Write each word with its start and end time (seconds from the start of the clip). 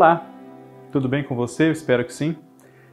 Olá, 0.00 0.26
tudo 0.90 1.10
bem 1.10 1.22
com 1.22 1.36
você? 1.36 1.70
Espero 1.70 2.06
que 2.06 2.14
sim. 2.14 2.34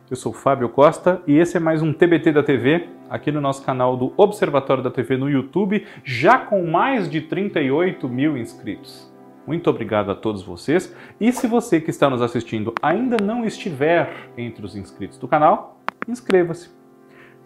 Eu 0.10 0.18
sou 0.18 0.34
Fábio 0.34 0.68
Costa 0.68 1.21
e 1.26 1.38
esse 1.38 1.56
é 1.56 1.60
mais 1.60 1.82
um 1.82 1.94
TBT 1.94 2.34
da 2.34 2.44
TV, 2.44 2.89
aqui 3.10 3.32
no 3.32 3.39
nosso 3.39 3.64
canal 3.64 3.96
do 3.96 4.14
Observatório 4.18 4.84
da 4.84 4.92
TV 4.92 5.16
no 5.16 5.30
YouTube, 5.30 5.88
já 6.04 6.38
com 6.38 6.70
mais 6.70 7.10
de 7.10 7.21
38 7.21 8.10
mil 8.10 8.38
inscritos. 8.38 9.10
Muito 9.48 9.70
obrigado 9.70 10.12
a 10.12 10.15
todos 10.15 10.43
vocês. 10.43 10.93
E 11.18 11.32
se 11.32 11.48
você 11.48 11.79
que 11.79 11.92
está 11.92 12.10
nos 12.10 12.21
assistindo 12.21 12.74
ainda 12.82 13.15
não 13.24 13.46
estiver 13.46 14.14
entre 14.37 14.65
os 14.65 14.76
inscritos 14.76 15.18
do 15.18 15.29
canal, 15.29 15.79
inscreva-se. 16.10 16.76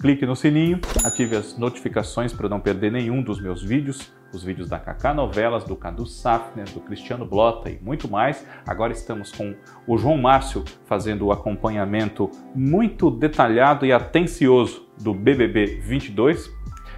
Clique 0.01 0.25
no 0.25 0.35
sininho, 0.35 0.79
ative 1.05 1.35
as 1.35 1.55
notificações 1.55 2.33
para 2.33 2.49
não 2.49 2.59
perder 2.59 2.91
nenhum 2.91 3.21
dos 3.21 3.39
meus 3.39 3.61
vídeos, 3.61 4.11
os 4.33 4.43
vídeos 4.43 4.67
da 4.67 4.79
Kaká 4.79 5.13
Novelas, 5.13 5.63
do 5.63 5.75
Cadu 5.75 6.07
Safner, 6.07 6.67
do 6.71 6.79
Cristiano 6.79 7.23
Blota 7.23 7.69
e 7.69 7.77
muito 7.79 8.09
mais. 8.09 8.43
Agora 8.65 8.91
estamos 8.91 9.31
com 9.31 9.53
o 9.85 9.99
João 9.99 10.17
Márcio 10.17 10.63
fazendo 10.85 11.27
o 11.27 11.31
acompanhamento 11.31 12.31
muito 12.55 13.11
detalhado 13.11 13.85
e 13.85 13.93
atencioso 13.93 14.89
do 14.99 15.13
BBB 15.13 15.79
22. 15.83 16.51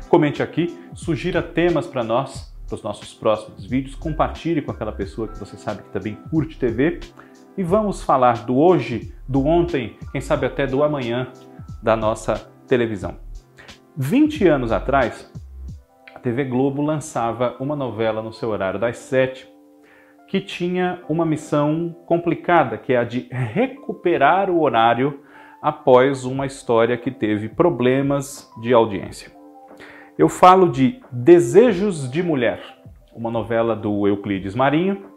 Comente 0.07 0.41
aqui, 0.41 0.73
sugira 0.93 1.41
temas 1.41 1.85
para 1.85 2.05
nós, 2.05 2.55
para 2.65 2.75
os 2.75 2.83
nossos 2.83 3.13
próximos 3.13 3.65
vídeos, 3.65 3.95
compartilhe 3.95 4.61
com 4.61 4.71
aquela 4.71 4.93
pessoa 4.93 5.27
que 5.27 5.37
você 5.37 5.57
sabe 5.57 5.83
que 5.83 5.89
também 5.89 6.15
curte 6.31 6.57
TV. 6.57 7.01
E 7.57 7.63
vamos 7.63 8.01
falar 8.01 8.45
do 8.45 8.57
hoje, 8.57 9.13
do 9.27 9.45
ontem, 9.45 9.97
quem 10.13 10.21
sabe 10.21 10.45
até 10.45 10.65
do 10.65 10.81
amanhã 10.85 11.27
da 11.81 11.97
nossa 11.97 12.52
televisão. 12.73 13.19
20 13.95 14.47
anos 14.47 14.71
atrás, 14.71 15.31
a 16.15 16.19
TV 16.19 16.43
Globo 16.45 16.81
lançava 16.81 17.55
uma 17.59 17.75
novela 17.75 18.19
no 18.19 18.33
seu 18.33 18.49
horário 18.49 18.79
das 18.79 18.97
sete 18.97 19.47
que 20.27 20.41
tinha 20.41 20.99
uma 21.07 21.23
missão 21.23 21.95
complicada, 22.07 22.75
que 22.75 22.91
é 22.91 22.97
a 22.97 23.03
de 23.03 23.27
recuperar 23.29 24.49
o 24.49 24.59
horário 24.59 25.19
após 25.61 26.25
uma 26.25 26.47
história 26.47 26.97
que 26.97 27.11
teve 27.11 27.47
problemas 27.47 28.51
de 28.59 28.73
audiência. 28.73 29.31
Eu 30.17 30.27
falo 30.27 30.71
de 30.71 30.99
Desejos 31.11 32.09
de 32.09 32.23
Mulher, 32.23 32.59
uma 33.13 33.29
novela 33.29 33.75
do 33.75 34.07
Euclides 34.07 34.55
Marinho, 34.55 35.11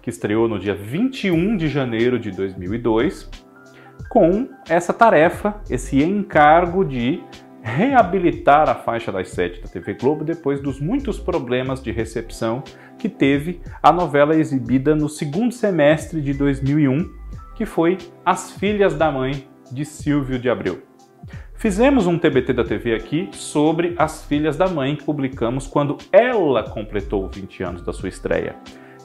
que 0.00 0.08
estreou 0.08 0.48
no 0.48 0.58
dia 0.58 0.74
21 0.74 1.54
de 1.58 1.68
janeiro 1.68 2.18
de 2.18 2.30
2002 2.30 3.43
com 4.08 4.48
essa 4.68 4.92
tarefa, 4.92 5.56
esse 5.68 6.02
encargo 6.02 6.84
de 6.84 7.22
reabilitar 7.62 8.68
a 8.68 8.74
faixa 8.74 9.10
das 9.10 9.30
sete 9.30 9.62
da 9.62 9.68
TV 9.68 9.94
Globo 9.94 10.22
depois 10.22 10.60
dos 10.60 10.78
muitos 10.78 11.18
problemas 11.18 11.82
de 11.82 11.90
recepção 11.90 12.62
que 12.98 13.08
teve 13.08 13.60
a 13.82 13.90
novela 13.90 14.36
exibida 14.36 14.94
no 14.94 15.08
segundo 15.08 15.52
semestre 15.52 16.20
de 16.20 16.34
2001, 16.34 17.10
que 17.54 17.64
foi 17.64 17.96
As 18.24 18.52
Filhas 18.52 18.94
da 18.94 19.10
Mãe, 19.10 19.48
de 19.72 19.84
Silvio 19.84 20.38
de 20.38 20.50
Abreu. 20.50 20.82
Fizemos 21.54 22.06
um 22.06 22.18
TBT 22.18 22.52
da 22.52 22.64
TV 22.64 22.94
aqui 22.94 23.30
sobre 23.32 23.94
As 23.96 24.22
Filhas 24.24 24.56
da 24.56 24.68
Mãe, 24.68 24.94
que 24.94 25.04
publicamos 25.04 25.66
quando 25.66 25.96
ela 26.12 26.62
completou 26.62 27.30
20 27.30 27.62
anos 27.62 27.82
da 27.82 27.92
sua 27.92 28.10
estreia. 28.10 28.56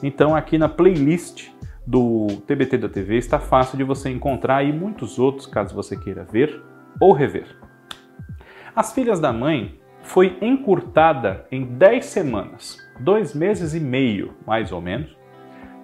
Então, 0.02 0.36
aqui 0.36 0.58
na 0.58 0.68
playlist 0.68 1.48
do 1.86 2.26
TBT 2.46 2.78
da 2.78 2.88
TV 2.88 3.16
está 3.16 3.38
fácil 3.38 3.76
de 3.76 3.84
você 3.84 4.10
encontrar 4.10 4.62
e 4.64 4.72
muitos 4.72 5.18
outros, 5.18 5.46
caso 5.46 5.74
você 5.74 5.96
queira 5.96 6.24
ver 6.24 6.62
ou 7.00 7.12
rever. 7.12 7.46
As 8.74 8.92
Filhas 8.92 9.18
da 9.18 9.32
Mãe 9.32 9.80
foi 10.02 10.38
encurtada 10.40 11.46
em 11.50 11.64
10 11.64 12.04
semanas, 12.04 12.78
dois 13.00 13.34
meses 13.34 13.74
e 13.74 13.80
meio, 13.80 14.34
mais 14.46 14.72
ou 14.72 14.80
menos. 14.80 15.16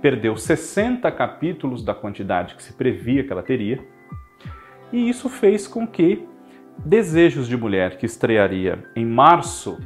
Perdeu 0.01 0.37
60 0.37 1.11
capítulos 1.12 1.84
da 1.84 1.95
quantidade 1.95 2.55
que 2.55 2.63
se 2.63 2.73
previa 2.73 3.25
que 3.25 3.33
ela 3.33 3.43
teria. 3.43 3.83
E 4.93 5.09
isso 5.09 5.28
fez 5.28 5.67
com 5.67 5.87
que 5.87 6.27
Desejos 6.84 7.49
de 7.49 7.57
Mulher, 7.57 7.97
que 7.97 8.07
estrearia 8.07 8.84
em 8.95 9.05
março 9.05 9.78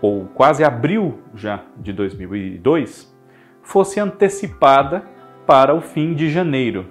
ou 0.00 0.26
quase 0.26 0.62
abril 0.62 1.18
já 1.34 1.64
de 1.78 1.92
2002, 1.92 3.12
fosse 3.62 3.98
antecipada 3.98 5.13
para 5.46 5.74
o 5.74 5.80
fim 5.80 6.14
de 6.14 6.30
janeiro. 6.30 6.86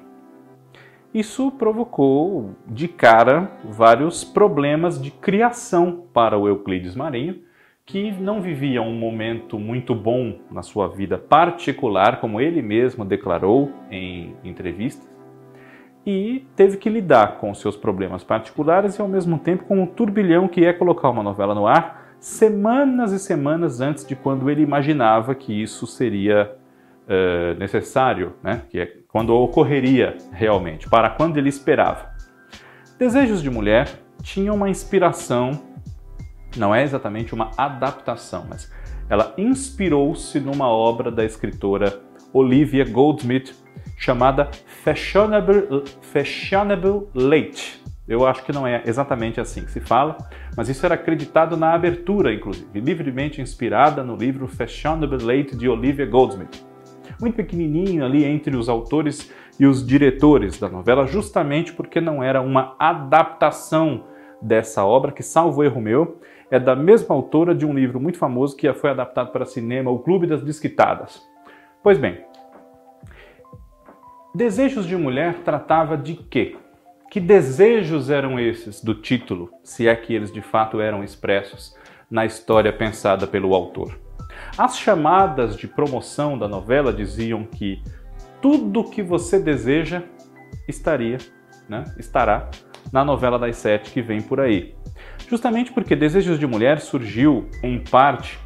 Isso 1.13 1.51
provocou 1.51 2.55
de 2.67 2.87
cara 2.87 3.51
vários 3.63 4.23
problemas 4.23 5.01
de 5.01 5.11
criação 5.11 6.05
para 6.11 6.37
o 6.37 6.47
Euclides 6.47 6.95
Marinho, 6.95 7.41
que 7.85 8.11
não 8.11 8.41
vivia 8.41 8.81
um 8.81 8.95
momento 8.95 9.59
muito 9.59 9.93
bom 9.93 10.39
na 10.49 10.63
sua 10.63 10.87
vida 10.87 11.17
particular, 11.17 12.19
como 12.19 12.41
ele 12.41 12.61
mesmo 12.61 13.05
declarou 13.05 13.71
em 13.91 14.35
entrevistas, 14.43 15.07
e 16.05 16.45
teve 16.55 16.77
que 16.77 16.89
lidar 16.89 17.37
com 17.37 17.53
seus 17.53 17.77
problemas 17.77 18.23
particulares 18.23 18.97
e 18.97 19.01
ao 19.01 19.07
mesmo 19.07 19.37
tempo 19.37 19.65
com 19.65 19.83
o 19.83 19.87
turbilhão 19.87 20.47
que 20.47 20.65
é 20.65 20.73
colocar 20.73 21.09
uma 21.09 21.23
novela 21.23 21.53
no 21.53 21.67
ar 21.67 22.15
semanas 22.19 23.11
e 23.11 23.19
semanas 23.19 23.81
antes 23.81 24.05
de 24.05 24.15
quando 24.15 24.49
ele 24.49 24.61
imaginava 24.61 25.35
que 25.35 25.61
isso 25.61 25.85
seria 25.85 26.55
uh, 27.03 27.57
necessário, 27.57 28.33
né? 28.43 28.63
que 28.69 28.79
é 28.79 28.85
quando 29.07 29.33
ocorreria 29.33 30.17
realmente, 30.31 30.89
para 30.89 31.09
quando 31.09 31.37
ele 31.37 31.49
esperava. 31.49 32.11
Desejos 32.97 33.41
de 33.41 33.49
Mulher 33.49 33.89
tinha 34.21 34.53
uma 34.53 34.69
inspiração, 34.69 35.51
não 36.55 36.73
é 36.73 36.83
exatamente 36.83 37.33
uma 37.33 37.51
adaptação, 37.57 38.45
mas 38.49 38.71
ela 39.09 39.33
inspirou-se 39.37 40.39
numa 40.39 40.67
obra 40.67 41.11
da 41.11 41.25
escritora 41.25 41.99
Olivia 42.31 42.85
Goldsmith 42.85 43.53
chamada 43.97 44.49
Fashionable, 44.83 45.83
Fashionable 46.01 47.07
Late. 47.13 47.81
Eu 48.07 48.27
acho 48.27 48.43
que 48.43 48.51
não 48.51 48.67
é 48.67 48.81
exatamente 48.85 49.39
assim 49.39 49.63
que 49.63 49.71
se 49.71 49.79
fala, 49.79 50.17
mas 50.57 50.67
isso 50.67 50.85
era 50.85 50.95
acreditado 50.95 51.55
na 51.55 51.73
abertura, 51.73 52.33
inclusive, 52.33 52.79
livremente 52.79 53.41
inspirada 53.41 54.03
no 54.03 54.15
livro 54.15 54.47
Fashionable 54.47 55.23
Late 55.23 55.55
de 55.55 55.69
Olivia 55.69 56.05
Goldsmith 56.05 56.72
muito 57.23 57.35
pequenininho 57.35 58.03
ali 58.03 58.25
entre 58.25 58.55
os 58.55 58.67
autores 58.67 59.31
e 59.57 59.65
os 59.65 59.85
diretores 59.85 60.59
da 60.59 60.67
novela, 60.67 61.07
justamente 61.07 61.71
porque 61.71 62.01
não 62.01 62.21
era 62.21 62.41
uma 62.41 62.75
adaptação 62.77 64.03
dessa 64.41 64.83
obra, 64.83 65.11
que, 65.11 65.23
salvo 65.23 65.63
erro 65.63 65.79
meu, 65.79 66.19
é 66.51 66.59
da 66.59 66.75
mesma 66.75 67.15
autora 67.15 67.55
de 67.55 67.65
um 67.65 67.73
livro 67.73 67.97
muito 67.99 68.17
famoso 68.17 68.57
que 68.57 68.71
foi 68.73 68.89
adaptado 68.89 69.31
para 69.31 69.45
cinema, 69.45 69.89
O 69.89 69.99
Clube 69.99 70.27
das 70.27 70.43
Desquitadas. 70.43 71.21
Pois 71.81 71.97
bem, 71.97 72.19
Desejos 74.35 74.85
de 74.85 74.97
Mulher 74.97 75.35
tratava 75.45 75.95
de 75.95 76.15
quê? 76.15 76.57
Que 77.09 77.21
desejos 77.21 78.09
eram 78.09 78.37
esses 78.37 78.83
do 78.83 78.95
título, 78.95 79.49
se 79.63 79.87
é 79.87 79.95
que 79.95 80.13
eles 80.13 80.31
de 80.31 80.41
fato 80.41 80.81
eram 80.81 81.03
expressos 81.03 81.73
na 82.11 82.25
história 82.25 82.73
pensada 82.73 83.25
pelo 83.25 83.53
autor? 83.53 84.02
As 84.57 84.77
chamadas 84.77 85.55
de 85.57 85.67
promoção 85.67 86.37
da 86.37 86.47
novela 86.47 86.93
diziam 86.93 87.43
que 87.43 87.81
tudo 88.41 88.83
que 88.83 89.01
você 89.01 89.39
deseja 89.39 90.03
estaria, 90.67 91.17
né, 91.67 91.83
estará 91.97 92.49
na 92.91 93.03
novela 93.03 93.39
das 93.39 93.57
sete 93.57 93.91
que 93.91 94.01
vem 94.01 94.21
por 94.21 94.39
aí. 94.39 94.75
Justamente 95.29 95.71
porque 95.71 95.95
Desejos 95.95 96.37
de 96.37 96.45
Mulher 96.45 96.79
surgiu, 96.79 97.47
em 97.63 97.79
parte, 97.79 98.37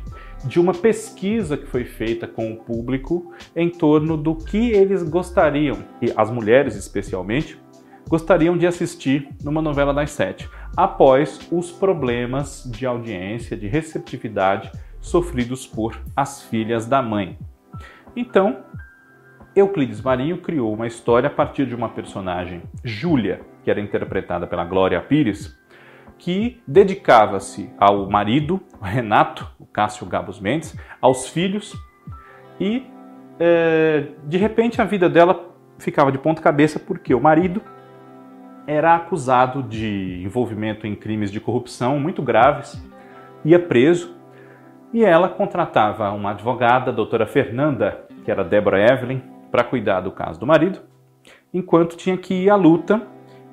de 0.46 0.60
uma 0.60 0.74
pesquisa 0.74 1.58
que 1.58 1.66
foi 1.66 1.84
feita 1.84 2.28
com 2.28 2.52
o 2.54 2.58
público 2.58 3.34
em 3.56 3.70
torno 3.70 4.16
do 4.16 4.36
que 4.36 4.72
eles 4.72 5.04
gostariam, 5.04 5.84
e 6.02 6.14
as 6.16 6.30
mulheres 6.30 6.76
especialmente, 6.76 7.60
gostariam 8.08 8.58
de 8.58 8.66
assistir 8.66 9.28
numa 9.44 9.62
novela 9.62 9.94
das 9.94 10.12
sete, 10.12 10.50
após 10.76 11.40
os 11.52 11.72
problemas 11.72 12.64
de 12.72 12.86
audiência, 12.86 13.58
de 13.58 13.68
receptividade 13.68 14.72
sofridos 15.00 15.66
por 15.66 16.00
as 16.16 16.44
filhas 16.44 16.86
da 16.86 17.02
mãe. 17.02 17.38
Então, 18.16 18.64
Euclides 19.56 20.02
Marinho 20.02 20.38
criou 20.40 20.74
uma 20.74 20.88
história 20.88 21.28
a 21.28 21.32
partir 21.32 21.66
de 21.66 21.76
uma 21.76 21.90
personagem, 21.90 22.62
Júlia, 22.84 23.42
que 23.64 23.72
era 23.72 23.82
interpretada 23.82 24.46
pela 24.46 24.64
Glória 24.64 25.02
Pires, 25.02 25.58
que 26.18 26.62
dedicava-se 26.68 27.70
ao 27.78 28.10
marido, 28.10 28.62
Renato, 28.82 29.50
o 29.60 29.66
Cássio 29.66 30.06
Gabos 30.06 30.40
Mendes, 30.40 30.76
aos 31.02 31.28
filhos 31.28 31.76
e 32.60 32.86
é, 33.40 34.08
de 34.24 34.38
repente 34.38 34.82
a 34.82 34.86
vida 34.86 35.08
dela 35.08 35.56
ficava 35.78 36.12
de 36.12 36.18
ponta 36.18 36.42
cabeça 36.42 36.80
porque 36.80 37.14
o 37.14 37.22
marido 37.22 37.62
era 38.66 38.96
acusado 38.96 39.64
de 39.64 40.22
envolvimento 40.24 40.86
em 40.86 40.96
crimes 40.96 41.32
de 41.32 41.40
corrupção 41.40 42.00
muito 42.00 42.22
graves, 42.22 42.82
ia 43.46 43.60
preso 43.60 44.17
e 44.94 45.04
ela 45.04 45.30
contratava 45.30 46.12
uma 46.12 46.32
advogada, 46.32 46.92
a 46.92 46.94
doutora 46.94 47.26
Fernanda, 47.26 48.06
que 48.24 48.32
era 48.32 48.44
Deborah 48.44 48.94
Evelyn, 48.94 49.22
para 49.52 49.64
cuidar 49.64 50.02
do 50.02 50.12
caso 50.12 50.40
do 50.40 50.46
marido, 50.46 50.80
enquanto 51.54 51.98
tinha 51.98 52.18
que 52.18 52.34
ir 52.34 52.50
à 52.50 52.56
luta 52.56 53.02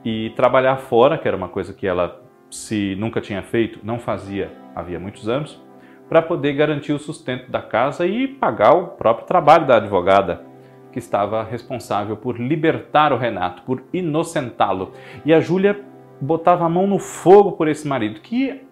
e 0.05 0.31
trabalhar 0.37 0.77
fora, 0.77 1.19
que 1.19 1.27
era 1.27 1.37
uma 1.37 1.49
coisa 1.49 1.73
que 1.73 1.87
ela, 1.87 2.23
se 2.51 2.95
nunca 2.97 3.21
tinha 3.21 3.43
feito, 3.43 3.81
não 3.83 3.99
fazia 3.99 4.51
havia 4.75 4.99
muitos 4.99 5.29
anos, 5.29 5.63
para 6.09 6.21
poder 6.21 6.53
garantir 6.53 6.93
o 6.93 6.99
sustento 6.99 7.51
da 7.51 7.63
casa 7.63 8.07
e 8.07 8.29
pagar 8.29 8.75
o 8.75 8.89
próprio 8.89 9.27
trabalho 9.27 9.67
da 9.67 9.77
advogada, 9.77 10.45
que 10.93 10.99
estava 10.99 11.43
responsável 11.43 12.17
por 12.17 12.39
libertar 12.39 13.13
o 13.13 13.17
Renato, 13.17 13.63
por 13.63 13.83
inocentá-lo. 13.93 14.93
E 15.25 15.33
a 15.33 15.41
Júlia 15.41 15.81
botava 16.21 16.65
a 16.65 16.69
mão 16.69 16.87
no 16.87 16.99
fogo 16.99 17.53
por 17.53 17.69
esse 17.69 17.87
marido, 17.87 18.21
que 18.21 18.63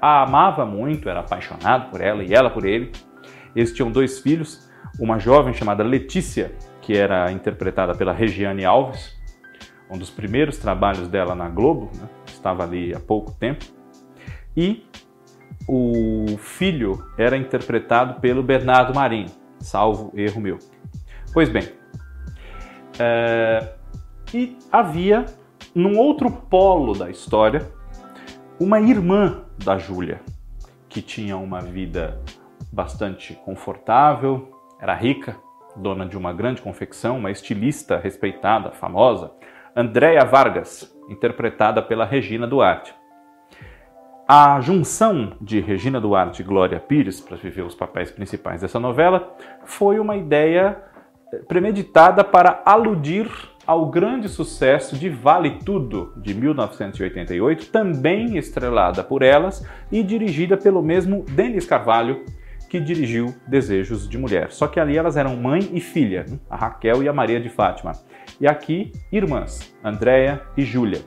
a 0.00 0.22
amava 0.22 0.66
muito, 0.66 1.08
era 1.08 1.20
apaixonado 1.20 1.90
por 1.90 2.00
ela 2.00 2.22
e 2.24 2.34
ela 2.34 2.50
por 2.50 2.64
ele. 2.64 2.92
Eles 3.54 3.72
tinham 3.72 3.90
dois 3.90 4.18
filhos, 4.20 4.68
uma 4.98 5.18
jovem 5.18 5.54
chamada 5.54 5.82
Letícia, 5.82 6.52
que 6.80 6.96
era 6.96 7.30
interpretada 7.30 7.94
pela 7.94 8.12
Regiane 8.12 8.64
Alves, 8.64 9.16
um 9.90 9.98
dos 9.98 10.10
primeiros 10.10 10.58
trabalhos 10.58 11.08
dela 11.08 11.34
na 11.34 11.48
Globo, 11.48 11.90
né? 11.94 12.08
estava 12.26 12.64
ali 12.64 12.94
há 12.94 13.00
pouco 13.00 13.32
tempo, 13.32 13.64
e 14.56 14.86
o 15.68 16.36
filho 16.38 17.04
era 17.18 17.36
interpretado 17.36 18.20
pelo 18.20 18.42
Bernardo 18.42 18.94
Marinho, 18.94 19.30
salvo 19.58 20.12
erro 20.14 20.40
meu. 20.40 20.58
Pois 21.32 21.48
bem, 21.48 21.68
é, 22.98 23.72
e 24.32 24.56
havia 24.70 25.26
num 25.74 25.98
outro 25.98 26.30
polo 26.30 26.92
da 26.92 27.10
história 27.10 27.70
uma 28.60 28.78
irmã 28.78 29.44
da 29.64 29.78
Júlia, 29.78 30.20
que 30.86 31.00
tinha 31.00 31.34
uma 31.38 31.62
vida 31.62 32.20
bastante 32.70 33.32
confortável, 33.42 34.52
era 34.78 34.94
rica, 34.94 35.34
dona 35.74 36.04
de 36.04 36.18
uma 36.18 36.30
grande 36.30 36.60
confecção, 36.60 37.16
uma 37.16 37.30
estilista 37.30 37.96
respeitada, 37.96 38.70
famosa, 38.72 39.32
Andréa 39.74 40.26
Vargas, 40.26 40.94
interpretada 41.08 41.80
pela 41.80 42.04
Regina 42.04 42.46
Duarte. 42.46 42.94
A 44.28 44.60
junção 44.60 45.32
de 45.40 45.58
Regina 45.58 45.98
Duarte 45.98 46.42
e 46.42 46.44
Glória 46.44 46.78
Pires 46.78 47.18
para 47.18 47.38
viver 47.38 47.62
os 47.62 47.74
papéis 47.74 48.10
principais 48.10 48.60
dessa 48.60 48.78
novela 48.78 49.34
foi 49.64 49.98
uma 49.98 50.16
ideia 50.16 50.76
eh, 51.32 51.38
premeditada 51.48 52.22
para 52.22 52.62
aludir 52.64 53.26
ao 53.70 53.86
grande 53.86 54.28
sucesso 54.28 54.96
de 54.96 55.08
Vale 55.08 55.60
Tudo, 55.64 56.12
de 56.16 56.34
1988, 56.34 57.66
também 57.66 58.36
estrelada 58.36 59.04
por 59.04 59.22
elas 59.22 59.64
e 59.92 60.02
dirigida 60.02 60.56
pelo 60.56 60.82
mesmo 60.82 61.24
Denis 61.30 61.66
Carvalho, 61.66 62.24
que 62.68 62.80
dirigiu 62.80 63.32
Desejos 63.46 64.08
de 64.08 64.18
Mulher. 64.18 64.50
Só 64.50 64.66
que 64.66 64.80
ali 64.80 64.98
elas 64.98 65.16
eram 65.16 65.36
mãe 65.36 65.70
e 65.72 65.80
filha, 65.80 66.26
a 66.50 66.56
Raquel 66.56 67.04
e 67.04 67.08
a 67.08 67.12
Maria 67.12 67.40
de 67.40 67.48
Fátima. 67.48 67.92
E 68.40 68.48
aqui, 68.48 68.90
irmãs, 69.12 69.72
Andréia 69.84 70.42
e 70.56 70.64
Júlia. 70.64 71.02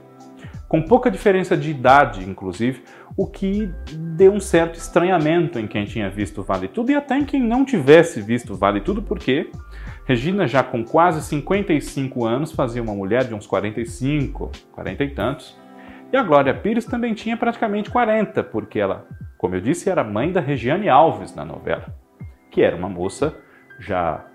Com 0.70 0.82
pouca 0.82 1.12
diferença 1.12 1.58
de 1.58 1.70
idade, 1.70 2.24
inclusive, 2.24 2.82
o 3.18 3.28
que 3.28 3.70
deu 4.16 4.32
um 4.32 4.40
certo 4.40 4.76
estranhamento 4.76 5.60
em 5.60 5.68
quem 5.68 5.84
tinha 5.84 6.10
visto 6.10 6.42
Vale 6.42 6.70
Tudo 6.70 6.94
e 6.94 6.96
até 6.96 7.18
em 7.18 7.26
quem 7.26 7.42
não 7.42 7.66
tivesse 7.66 8.22
visto 8.22 8.56
Vale 8.56 8.80
Tudo, 8.80 9.02
porque 9.02 9.52
Regina, 10.06 10.48
já 10.48 10.62
com 10.62 10.84
quase 10.84 11.22
55 11.22 12.26
anos, 12.26 12.52
fazia 12.52 12.82
uma 12.82 12.94
mulher 12.94 13.26
de 13.26 13.34
uns 13.34 13.48
45, 13.48 14.52
40 14.72 15.04
e 15.04 15.10
tantos. 15.10 15.58
E 16.12 16.18
a 16.18 16.24
Glória 16.24 16.54
Pires 16.54 16.86
também 16.86 17.14
tinha 17.14 17.38
praticamente 17.38 17.90
40, 17.90 18.44
porque 18.44 18.80
ela 18.80 19.08
como 19.44 19.56
eu 19.56 19.60
disse, 19.60 19.90
era 19.90 20.06
mãe 20.06 20.32
da 20.32 20.40
Regiane 20.40 20.88
Alves 20.88 21.36
na 21.36 21.44
novela, 21.44 21.94
que 22.50 22.62
era 22.62 22.78
uma 22.78 22.88
moça 22.88 23.38
já 23.78 24.26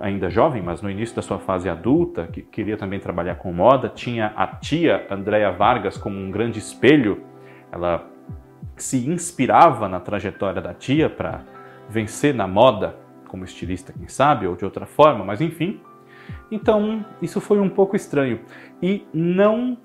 ainda 0.00 0.28
jovem, 0.28 0.60
mas 0.60 0.82
no 0.82 0.90
início 0.90 1.14
da 1.14 1.22
sua 1.22 1.38
fase 1.38 1.68
adulta, 1.68 2.26
que 2.26 2.42
queria 2.42 2.76
também 2.76 2.98
trabalhar 2.98 3.36
com 3.36 3.52
moda, 3.52 3.88
tinha 3.88 4.32
a 4.34 4.44
tia 4.44 5.06
Andréa 5.08 5.52
Vargas 5.52 5.96
como 5.96 6.18
um 6.18 6.32
grande 6.32 6.58
espelho. 6.58 7.22
Ela 7.70 8.10
se 8.74 9.08
inspirava 9.08 9.88
na 9.88 10.00
trajetória 10.00 10.60
da 10.60 10.74
tia 10.74 11.08
para 11.08 11.42
vencer 11.88 12.34
na 12.34 12.48
moda, 12.48 12.96
como 13.28 13.44
estilista, 13.44 13.92
quem 13.92 14.08
sabe, 14.08 14.46
ou 14.46 14.56
de 14.56 14.64
outra 14.64 14.86
forma, 14.86 15.24
mas 15.24 15.40
enfim. 15.40 15.80
Então, 16.50 17.04
isso 17.22 17.40
foi 17.40 17.60
um 17.60 17.68
pouco 17.68 17.94
estranho 17.94 18.40
e 18.82 19.06
não 19.12 19.78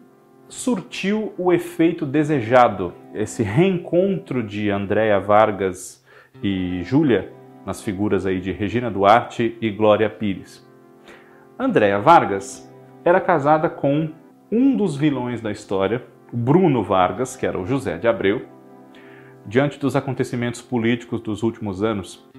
surtiu 0.48 1.34
o 1.38 1.54
efeito 1.54 2.06
desejado. 2.06 2.94
Esse 3.14 3.44
reencontro 3.44 4.42
de 4.42 4.70
Andréa 4.70 5.20
Vargas 5.20 6.04
e 6.42 6.82
Júlia 6.84 7.32
nas 7.66 7.82
figuras 7.82 8.26
aí 8.26 8.40
de 8.40 8.52
Regina 8.52 8.92
Duarte 8.92 9.58
e 9.62 9.70
Glória 9.70 10.10
Pires. 10.10 10.68
Andréa 11.58 12.00
Vargas 12.00 12.70
era 13.06 13.22
casada 13.22 13.70
com 13.70 14.10
um 14.52 14.76
dos 14.76 14.96
vilões 14.96 15.42
da 15.42 15.52
história, 15.52 16.04
Bruno 16.32 16.84
Vargas, 16.84 17.36
que 17.36 17.46
era 17.46 17.60
o 17.60 17.66
José 17.66 17.98
de 17.98 18.08
Abreu. 18.08 18.44
Diante 19.46 19.80
dos 19.80 19.96
acontecimentos 19.96 20.62
políticos 20.62 21.22
dos 21.22 21.44
últimos 21.44 21.84
anos, 21.84 22.30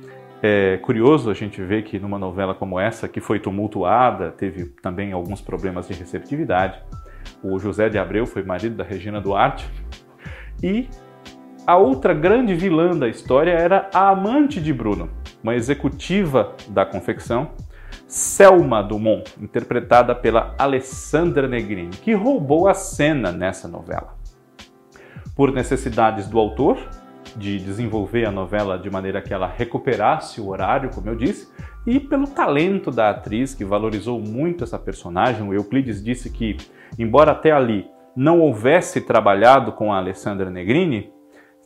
é 0.46 0.76
curioso 0.76 1.30
a 1.30 1.34
gente 1.34 1.62
ver 1.62 1.84
que 1.84 1.98
numa 1.98 2.18
novela 2.18 2.54
como 2.54 2.78
essa, 2.78 3.08
que 3.08 3.18
foi 3.18 3.40
tumultuada, 3.40 4.30
teve 4.30 4.66
também 4.82 5.10
alguns 5.10 5.40
problemas 5.40 5.88
de 5.88 5.94
receptividade, 5.94 6.82
o 7.42 7.58
José 7.58 7.88
de 7.88 7.96
Abreu 7.96 8.26
foi 8.26 8.42
marido 8.42 8.76
da 8.76 8.84
Regina 8.84 9.22
Duarte. 9.22 9.66
E 10.62 10.86
a 11.66 11.78
outra 11.78 12.12
grande 12.12 12.54
vilã 12.54 12.90
da 12.90 13.08
história 13.08 13.52
era 13.52 13.88
a 13.94 14.10
amante 14.10 14.60
de 14.60 14.70
Bruno, 14.70 15.08
uma 15.42 15.54
executiva 15.54 16.54
da 16.68 16.84
confecção, 16.84 17.52
Selma 18.06 18.82
Dumont, 18.82 19.24
interpretada 19.40 20.14
pela 20.14 20.54
Alessandra 20.58 21.48
Negrini, 21.48 21.88
que 21.88 22.12
roubou 22.12 22.68
a 22.68 22.74
cena 22.74 23.32
nessa 23.32 23.66
novela. 23.66 24.14
Por 25.34 25.52
necessidades 25.52 26.28
do 26.28 26.38
autor, 26.38 26.76
de 27.36 27.58
desenvolver 27.58 28.24
a 28.24 28.30
novela 28.30 28.78
de 28.78 28.90
maneira 28.90 29.20
que 29.20 29.32
ela 29.32 29.46
recuperasse 29.46 30.40
o 30.40 30.48
horário, 30.48 30.90
como 30.90 31.08
eu 31.08 31.16
disse, 31.16 31.52
e 31.86 32.00
pelo 32.00 32.26
talento 32.26 32.90
da 32.90 33.10
atriz, 33.10 33.54
que 33.54 33.64
valorizou 33.64 34.20
muito 34.20 34.64
essa 34.64 34.78
personagem. 34.78 35.46
O 35.46 35.52
Euclides 35.52 36.02
disse 36.02 36.30
que, 36.30 36.56
embora 36.98 37.32
até 37.32 37.52
ali 37.52 37.86
não 38.16 38.40
houvesse 38.40 39.00
trabalhado 39.00 39.72
com 39.72 39.92
a 39.92 39.98
Alessandra 39.98 40.48
Negrini, 40.48 41.12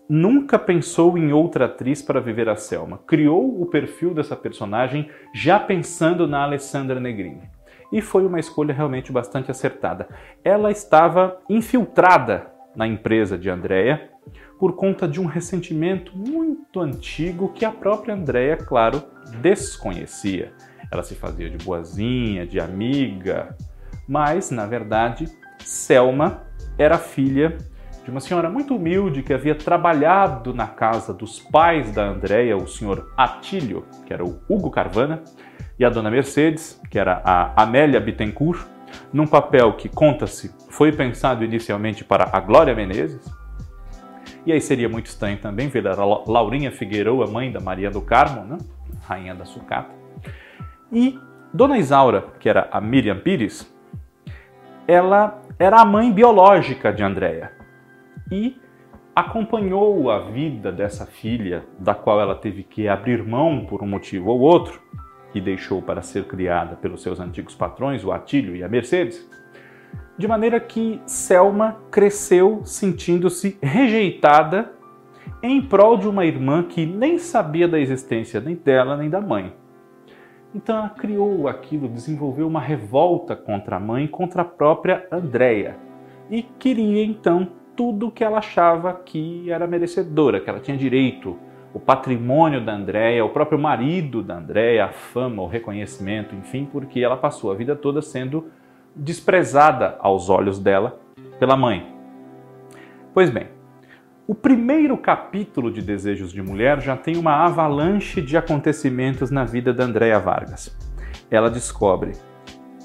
nunca 0.08 0.58
pensou 0.58 1.16
em 1.18 1.32
outra 1.32 1.66
atriz 1.66 2.00
para 2.02 2.20
viver 2.20 2.48
a 2.48 2.56
Selma. 2.56 2.98
Criou 3.06 3.60
o 3.60 3.66
perfil 3.66 4.14
dessa 4.14 4.34
personagem 4.34 5.08
já 5.34 5.60
pensando 5.60 6.26
na 6.26 6.42
Alessandra 6.42 6.98
Negrini. 6.98 7.48
E 7.92 8.00
foi 8.00 8.26
uma 8.26 8.40
escolha 8.40 8.74
realmente 8.74 9.12
bastante 9.12 9.50
acertada. 9.50 10.08
Ela 10.42 10.70
estava 10.70 11.38
infiltrada 11.48 12.57
na 12.78 12.86
empresa 12.86 13.36
de 13.36 13.50
Andrea 13.50 14.08
por 14.56 14.76
conta 14.76 15.08
de 15.08 15.20
um 15.20 15.26
ressentimento 15.26 16.16
muito 16.16 16.80
antigo 16.80 17.52
que 17.52 17.64
a 17.64 17.72
própria 17.72 18.14
Andrea, 18.14 18.56
claro, 18.56 19.02
desconhecia. 19.40 20.52
Ela 20.90 21.02
se 21.02 21.16
fazia 21.16 21.50
de 21.50 21.64
boazinha, 21.64 22.46
de 22.46 22.60
amiga, 22.60 23.56
mas, 24.06 24.52
na 24.52 24.64
verdade, 24.64 25.28
Selma 25.58 26.44
era 26.78 26.96
filha 26.98 27.58
de 28.04 28.10
uma 28.10 28.20
senhora 28.20 28.48
muito 28.48 28.76
humilde 28.76 29.24
que 29.24 29.34
havia 29.34 29.56
trabalhado 29.56 30.54
na 30.54 30.68
casa 30.68 31.12
dos 31.12 31.40
pais 31.40 31.90
da 31.90 32.04
Andrea, 32.04 32.56
o 32.56 32.68
senhor 32.68 33.12
Atílio, 33.16 33.84
que 34.06 34.14
era 34.14 34.24
o 34.24 34.40
Hugo 34.48 34.70
Carvana, 34.70 35.22
e 35.78 35.84
a 35.84 35.90
dona 35.90 36.10
Mercedes, 36.10 36.80
que 36.90 36.98
era 36.98 37.20
a 37.24 37.62
Amélia 37.62 38.00
Bittencourt, 38.00 38.77
num 39.12 39.26
papel 39.26 39.72
que, 39.74 39.88
conta-se, 39.88 40.54
foi 40.70 40.92
pensado 40.92 41.44
inicialmente 41.44 42.04
para 42.04 42.28
a 42.32 42.40
Glória 42.40 42.74
Menezes, 42.74 43.32
e 44.46 44.52
aí 44.52 44.60
seria 44.60 44.88
muito 44.88 45.06
estranho 45.06 45.38
também 45.38 45.68
ver 45.68 45.86
a 45.86 45.94
Laurinha 45.94 46.70
Figueiredo, 46.70 47.30
mãe 47.30 47.52
da 47.52 47.60
Maria 47.60 47.90
do 47.90 48.00
Carmo, 48.00 48.44
né? 48.44 48.58
rainha 49.06 49.34
da 49.34 49.44
sucata. 49.44 49.94
E 50.92 51.18
Dona 51.52 51.78
Isaura, 51.78 52.26
que 52.38 52.48
era 52.48 52.68
a 52.70 52.80
Miriam 52.80 53.18
Pires, 53.18 53.70
ela 54.86 55.42
era 55.58 55.80
a 55.80 55.84
mãe 55.84 56.10
biológica 56.12 56.92
de 56.92 57.02
Andréia 57.02 57.52
e 58.30 58.58
acompanhou 59.14 60.10
a 60.10 60.20
vida 60.20 60.70
dessa 60.70 61.04
filha, 61.04 61.64
da 61.78 61.94
qual 61.94 62.20
ela 62.20 62.34
teve 62.34 62.62
que 62.62 62.88
abrir 62.88 63.22
mão 63.24 63.66
por 63.66 63.82
um 63.82 63.86
motivo 63.86 64.30
ou 64.30 64.40
outro, 64.40 64.80
e 65.34 65.40
deixou 65.40 65.82
para 65.82 66.02
ser 66.02 66.24
criada 66.24 66.76
pelos 66.76 67.02
seus 67.02 67.20
antigos 67.20 67.54
patrões, 67.54 68.04
o 68.04 68.12
Atílio 68.12 68.56
e 68.56 68.62
a 68.62 68.68
Mercedes 68.68 69.28
de 70.18 70.26
maneira 70.26 70.58
que 70.58 71.00
Selma 71.06 71.78
cresceu 71.92 72.62
sentindo-se 72.64 73.56
rejeitada 73.62 74.72
em 75.40 75.62
prol 75.62 75.96
de 75.96 76.08
uma 76.08 76.26
irmã 76.26 76.64
que 76.64 76.84
nem 76.84 77.18
sabia 77.18 77.68
da 77.68 77.78
existência 77.78 78.40
nem 78.40 78.56
dela 78.56 78.96
nem 78.96 79.08
da 79.08 79.20
mãe. 79.20 79.54
Então 80.52 80.76
ela 80.76 80.88
criou 80.88 81.46
aquilo, 81.46 81.88
desenvolveu 81.88 82.48
uma 82.48 82.60
revolta 82.60 83.36
contra 83.36 83.76
a 83.76 83.80
mãe, 83.80 84.08
contra 84.08 84.42
a 84.42 84.44
própria 84.44 85.06
Andréia, 85.12 85.76
e 86.28 86.42
queria 86.42 87.04
então 87.04 87.52
tudo 87.76 88.10
que 88.10 88.24
ela 88.24 88.38
achava 88.38 88.92
que 88.92 89.48
era 89.50 89.68
merecedora, 89.68 90.40
que 90.40 90.50
ela 90.50 90.58
tinha 90.58 90.76
direito, 90.76 91.38
o 91.72 91.78
patrimônio 91.78 92.64
da 92.64 92.74
Andréia, 92.74 93.24
o 93.24 93.30
próprio 93.30 93.58
marido 93.58 94.22
da 94.22 94.36
Andréia, 94.36 94.86
a 94.86 94.88
fama, 94.88 95.42
o 95.42 95.46
reconhecimento, 95.46 96.34
enfim, 96.34 96.66
porque 96.70 97.00
ela 97.00 97.16
passou 97.16 97.50
a 97.50 97.54
vida 97.54 97.76
toda 97.76 98.00
sendo 98.00 98.46
desprezada 98.94 99.96
aos 100.00 100.28
olhos 100.28 100.58
dela 100.58 100.98
pela 101.38 101.56
mãe. 101.56 101.94
Pois 103.14 103.30
bem, 103.30 103.48
o 104.26 104.34
primeiro 104.34 104.96
capítulo 104.96 105.70
de 105.70 105.80
Desejos 105.80 106.32
de 106.32 106.42
Mulher 106.42 106.80
já 106.80 106.96
tem 106.96 107.16
uma 107.16 107.44
avalanche 107.44 108.20
de 108.20 108.36
acontecimentos 108.36 109.30
na 109.30 109.44
vida 109.44 109.72
da 109.72 109.84
Andréa 109.84 110.18
Vargas. 110.18 110.76
ela 111.30 111.50
descobre 111.50 112.12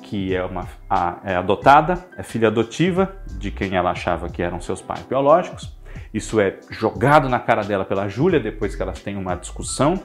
que 0.01 0.35
é, 0.35 0.43
uma, 0.43 0.67
a, 0.89 1.17
é 1.23 1.35
adotada, 1.35 2.05
é 2.17 2.23
filha 2.23 2.47
adotiva 2.47 3.15
de 3.39 3.49
quem 3.49 3.75
ela 3.75 3.91
achava 3.91 4.29
que 4.29 4.41
eram 4.41 4.61
seus 4.61 4.81
pais 4.81 5.01
biológicos. 5.03 5.75
Isso 6.13 6.39
é 6.39 6.60
jogado 6.70 7.27
na 7.27 7.39
cara 7.39 7.63
dela 7.63 7.84
pela 7.84 8.08
Júlia 8.08 8.39
depois 8.39 8.75
que 8.75 8.82
elas 8.82 9.01
têm 9.01 9.17
uma 9.17 9.36
discussão, 9.36 9.96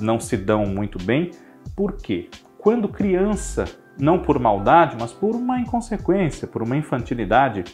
não 0.00 0.20
se 0.20 0.36
dão 0.36 0.64
muito 0.64 1.02
bem. 1.02 1.30
Por 1.74 1.96
quê? 1.96 2.28
Quando 2.58 2.88
criança, 2.88 3.64
não 3.98 4.20
por 4.20 4.38
maldade, 4.38 4.96
mas 4.98 5.12
por 5.12 5.34
uma 5.34 5.58
inconsequência, 5.58 6.46
por 6.46 6.62
uma 6.62 6.76
infantilidade, 6.76 7.64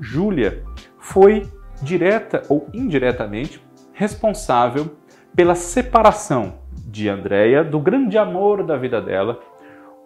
Júlia 0.00 0.64
foi 0.98 1.46
direta 1.82 2.42
ou 2.48 2.66
indiretamente 2.72 3.62
responsável 3.92 4.96
pela 5.34 5.54
separação 5.54 6.60
de 6.72 7.08
Andréia 7.08 7.62
do 7.62 7.78
grande 7.78 8.16
amor 8.16 8.64
da 8.64 8.76
vida 8.76 9.00
dela, 9.00 9.38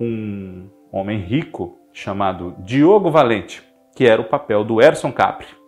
um 0.01 0.69
homem 0.91 1.21
rico 1.21 1.79
chamado 1.93 2.57
Diogo 2.59 3.11
Valente, 3.11 3.63
que 3.95 4.07
era 4.07 4.21
o 4.21 4.29
papel 4.29 4.65
do 4.65 4.83
Erson 4.83 5.13
Capri. 5.13 5.62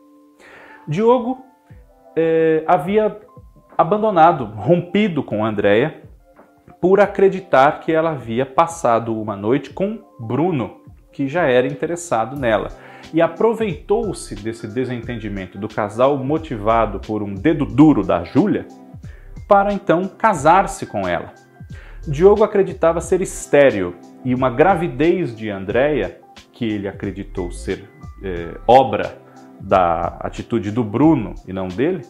Diogo 0.86 1.38
eh, 2.16 2.62
havia 2.66 3.18
abandonado, 3.76 4.44
rompido 4.44 5.22
com 5.22 5.44
Andréia, 5.44 6.02
por 6.80 7.00
acreditar 7.00 7.80
que 7.80 7.92
ela 7.92 8.10
havia 8.10 8.44
passado 8.44 9.18
uma 9.20 9.34
noite 9.34 9.70
com 9.70 9.98
Bruno, 10.20 10.82
que 11.12 11.26
já 11.26 11.44
era 11.44 11.66
interessado 11.66 12.38
nela. 12.38 12.68
E 13.12 13.22
aproveitou-se 13.22 14.34
desse 14.34 14.66
desentendimento 14.66 15.58
do 15.58 15.68
casal 15.68 16.16
motivado 16.18 17.00
por 17.00 17.22
um 17.22 17.34
dedo 17.34 17.64
duro 17.64 18.02
da 18.02 18.22
Júlia 18.24 18.66
para 19.48 19.72
então 19.72 20.08
casar-se 20.08 20.86
com 20.86 21.06
ela. 21.06 21.32
Diogo 22.06 22.44
acreditava 22.44 23.00
ser 23.00 23.20
estéril 23.22 23.94
e 24.24 24.34
uma 24.34 24.50
gravidez 24.50 25.34
de 25.34 25.48
Andréia, 25.48 26.18
que 26.52 26.64
ele 26.64 26.86
acreditou 26.86 27.50
ser 27.50 27.88
é, 28.22 28.58
obra 28.66 29.23
da 29.61 30.16
atitude 30.20 30.70
do 30.70 30.84
Bruno 30.84 31.34
e 31.46 31.52
não 31.52 31.68
dele, 31.68 32.02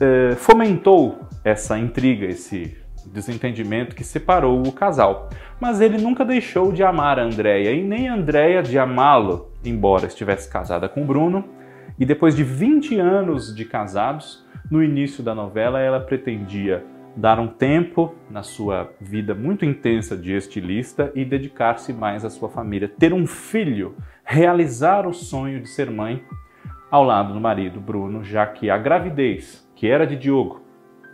é, 0.00 0.34
fomentou 0.36 1.20
essa 1.44 1.78
intriga, 1.78 2.26
esse 2.26 2.76
desentendimento 3.06 3.94
que 3.94 4.04
separou 4.04 4.62
o 4.66 4.72
casal. 4.72 5.28
Mas 5.60 5.80
ele 5.80 5.98
nunca 5.98 6.24
deixou 6.24 6.72
de 6.72 6.82
amar 6.82 7.18
a 7.18 7.24
Andréia 7.24 7.72
e 7.72 7.82
nem 7.82 8.08
a 8.08 8.14
Andréia 8.14 8.62
de 8.62 8.78
amá-lo, 8.78 9.50
embora 9.64 10.06
estivesse 10.06 10.50
casada 10.50 10.88
com 10.88 11.04
Bruno. 11.04 11.44
E 11.98 12.06
depois 12.06 12.34
de 12.34 12.42
20 12.42 12.98
anos 12.98 13.54
de 13.54 13.64
casados, 13.64 14.44
no 14.70 14.82
início 14.82 15.22
da 15.22 15.34
novela 15.34 15.80
ela 15.80 16.00
pretendia 16.00 16.84
dar 17.16 17.38
um 17.38 17.46
tempo 17.46 18.14
na 18.30 18.42
sua 18.42 18.90
vida 19.00 19.34
muito 19.34 19.64
intensa 19.64 20.16
de 20.16 20.32
estilista 20.32 21.12
e 21.14 21.24
dedicar-se 21.24 21.92
mais 21.92 22.24
à 22.24 22.30
sua 22.30 22.48
família, 22.48 22.88
ter 22.88 23.12
um 23.12 23.26
filho, 23.26 23.96
realizar 24.24 25.06
o 25.06 25.12
sonho 25.12 25.60
de 25.60 25.68
ser 25.68 25.90
mãe 25.90 26.22
ao 26.90 27.04
lado 27.04 27.32
do 27.32 27.40
marido 27.40 27.80
Bruno, 27.80 28.22
já 28.24 28.46
que 28.46 28.70
a 28.70 28.78
gravidez, 28.78 29.68
que 29.74 29.86
era 29.86 30.06
de 30.06 30.16
Diogo, 30.16 30.62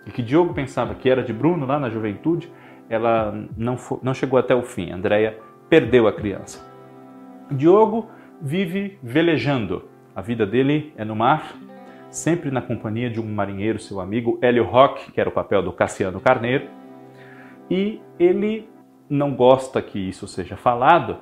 e 0.07 0.11
que 0.11 0.23
Diogo 0.23 0.55
pensava 0.55 0.95
que 0.95 1.09
era 1.09 1.23
de 1.23 1.33
Bruno 1.33 1.67
lá 1.67 1.78
na 1.78 1.90
juventude, 1.90 2.50
ela 2.88 3.47
não, 3.57 3.76
foi, 3.76 3.99
não 4.02 4.14
chegou 4.14 4.38
até 4.38 4.55
o 4.55 4.62
fim. 4.62 4.90
Andréia 4.90 5.38
perdeu 5.69 6.09
a 6.09 6.12
criança. 6.12 6.67
Diogo 7.50 8.09
vive 8.40 8.99
velejando. 9.02 9.85
A 10.14 10.23
vida 10.23 10.47
dele 10.47 10.93
é 10.97 11.05
no 11.05 11.14
mar, 11.14 11.55
sempre 12.11 12.50
na 12.50 12.62
companhia 12.62 13.11
de 13.11 13.21
um 13.21 13.27
marinheiro, 13.27 13.79
seu 13.79 14.00
amigo 14.00 14.38
Hélio 14.41 14.65
Rock, 14.65 15.12
que 15.12 15.21
era 15.21 15.29
o 15.29 15.33
papel 15.33 15.62
do 15.62 15.73
Cassiano 15.73 16.21
Carneiro. 16.21 16.67
E 17.71 18.00
ele 18.19 18.69
não 19.09 19.35
gosta 19.35 19.81
que 19.83 19.99
isso 19.99 20.27
seja 20.27 20.57
falado, 20.57 21.19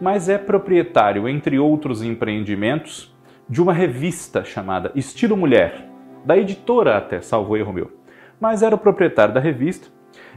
mas 0.00 0.28
é 0.28 0.38
proprietário, 0.38 1.28
entre 1.28 1.58
outros 1.58 2.02
empreendimentos, 2.02 3.14
de 3.48 3.60
uma 3.60 3.72
revista 3.72 4.44
chamada 4.44 4.92
Estilo 4.94 5.36
Mulher, 5.36 5.88
da 6.24 6.36
editora 6.36 6.96
até, 6.96 7.20
salvo 7.20 7.56
erro 7.56 7.72
meu 7.72 7.98
mas 8.40 8.62
era 8.62 8.74
o 8.74 8.78
proprietário 8.78 9.34
da 9.34 9.40
revista 9.40 9.88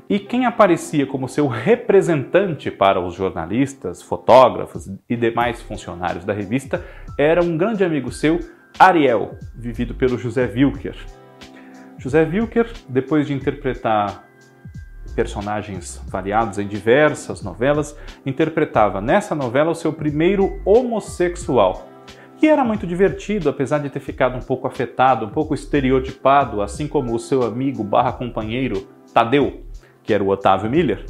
e 0.09 0.19
quem 0.19 0.45
aparecia 0.45 1.05
como 1.05 1.29
seu 1.29 1.47
representante 1.47 2.69
para 2.69 2.99
os 2.99 3.13
jornalistas, 3.13 4.01
fotógrafos 4.01 4.89
e 5.09 5.15
demais 5.15 5.61
funcionários 5.61 6.25
da 6.25 6.33
revista 6.33 6.83
era 7.17 7.41
um 7.41 7.55
grande 7.55 7.83
amigo 7.83 8.11
seu, 8.11 8.39
Ariel, 8.79 9.37
vivido 9.53 9.93
pelo 9.93 10.17
José 10.17 10.45
Wilker. 10.45 10.95
José 11.97 12.23
Wilker, 12.23 12.67
depois 12.89 13.27
de 13.27 13.33
interpretar 13.33 14.23
personagens 15.15 16.01
variados 16.07 16.57
em 16.57 16.67
diversas 16.67 17.43
novelas, 17.43 17.95
interpretava 18.25 19.01
nessa 19.01 19.35
novela 19.35 19.71
o 19.71 19.75
seu 19.75 19.93
primeiro 19.93 20.59
homossexual, 20.65 21.87
que 22.37 22.47
era 22.47 22.63
muito 22.63 22.87
divertido, 22.87 23.49
apesar 23.49 23.79
de 23.79 23.89
ter 23.89 23.99
ficado 23.99 24.35
um 24.35 24.41
pouco 24.41 24.67
afetado, 24.67 25.25
um 25.25 25.29
pouco 25.29 25.53
estereotipado, 25.53 26.61
assim 26.61 26.87
como 26.87 27.13
o 27.13 27.19
seu 27.19 27.43
amigo 27.43 27.83
barra 27.83 28.13
companheiro 28.13 28.87
Tadeu, 29.13 29.61
que 30.01 30.13
era 30.13 30.23
o 30.23 30.29
Otávio 30.29 30.69
Miller. 30.69 31.05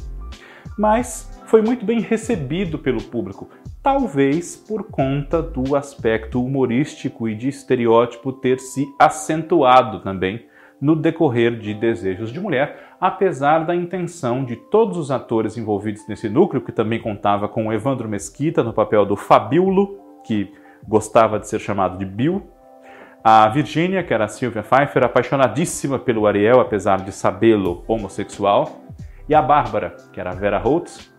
Mas 0.76 1.30
foi 1.46 1.62
muito 1.62 1.86
bem 1.86 2.00
recebido 2.00 2.78
pelo 2.78 3.02
público, 3.02 3.48
talvez 3.82 4.56
por 4.56 4.84
conta 4.84 5.42
do 5.42 5.74
aspecto 5.74 6.42
humorístico 6.42 7.28
e 7.28 7.34
de 7.34 7.48
estereótipo 7.48 8.32
ter 8.32 8.60
se 8.60 8.86
acentuado 8.98 10.00
também 10.00 10.46
no 10.80 10.94
decorrer 10.96 11.58
de 11.58 11.74
Desejos 11.74 12.32
de 12.32 12.40
Mulher, 12.40 12.94
apesar 13.00 13.60
da 13.60 13.74
intenção 13.74 14.44
de 14.44 14.56
todos 14.56 14.96
os 14.96 15.10
atores 15.10 15.56
envolvidos 15.56 16.06
nesse 16.08 16.28
núcleo, 16.28 16.62
que 16.62 16.72
também 16.72 17.00
contava 17.00 17.48
com 17.48 17.72
Evandro 17.72 18.08
Mesquita 18.08 18.62
no 18.62 18.72
papel 18.72 19.04
do 19.04 19.16
Fabiulo, 19.16 19.98
que 20.24 20.52
gostava 20.86 21.38
de 21.38 21.48
ser 21.48 21.60
chamado 21.60 21.98
de 21.98 22.04
Bill. 22.04 22.42
A 23.22 23.48
Virginia, 23.48 24.02
que 24.02 24.12
era 24.12 24.24
a 24.24 24.28
Sylvia 24.28 24.64
Pfeiffer, 24.64 25.04
apaixonadíssima 25.04 26.00
pelo 26.00 26.26
Ariel, 26.26 26.60
apesar 26.60 27.00
de 27.00 27.12
sabê-lo 27.12 27.84
homossexual. 27.86 28.80
E 29.28 29.34
a 29.36 29.40
Bárbara, 29.40 29.96
que 30.12 30.18
era 30.18 30.30
a 30.30 30.34
Vera 30.34 30.58
Holtz, 30.58 31.11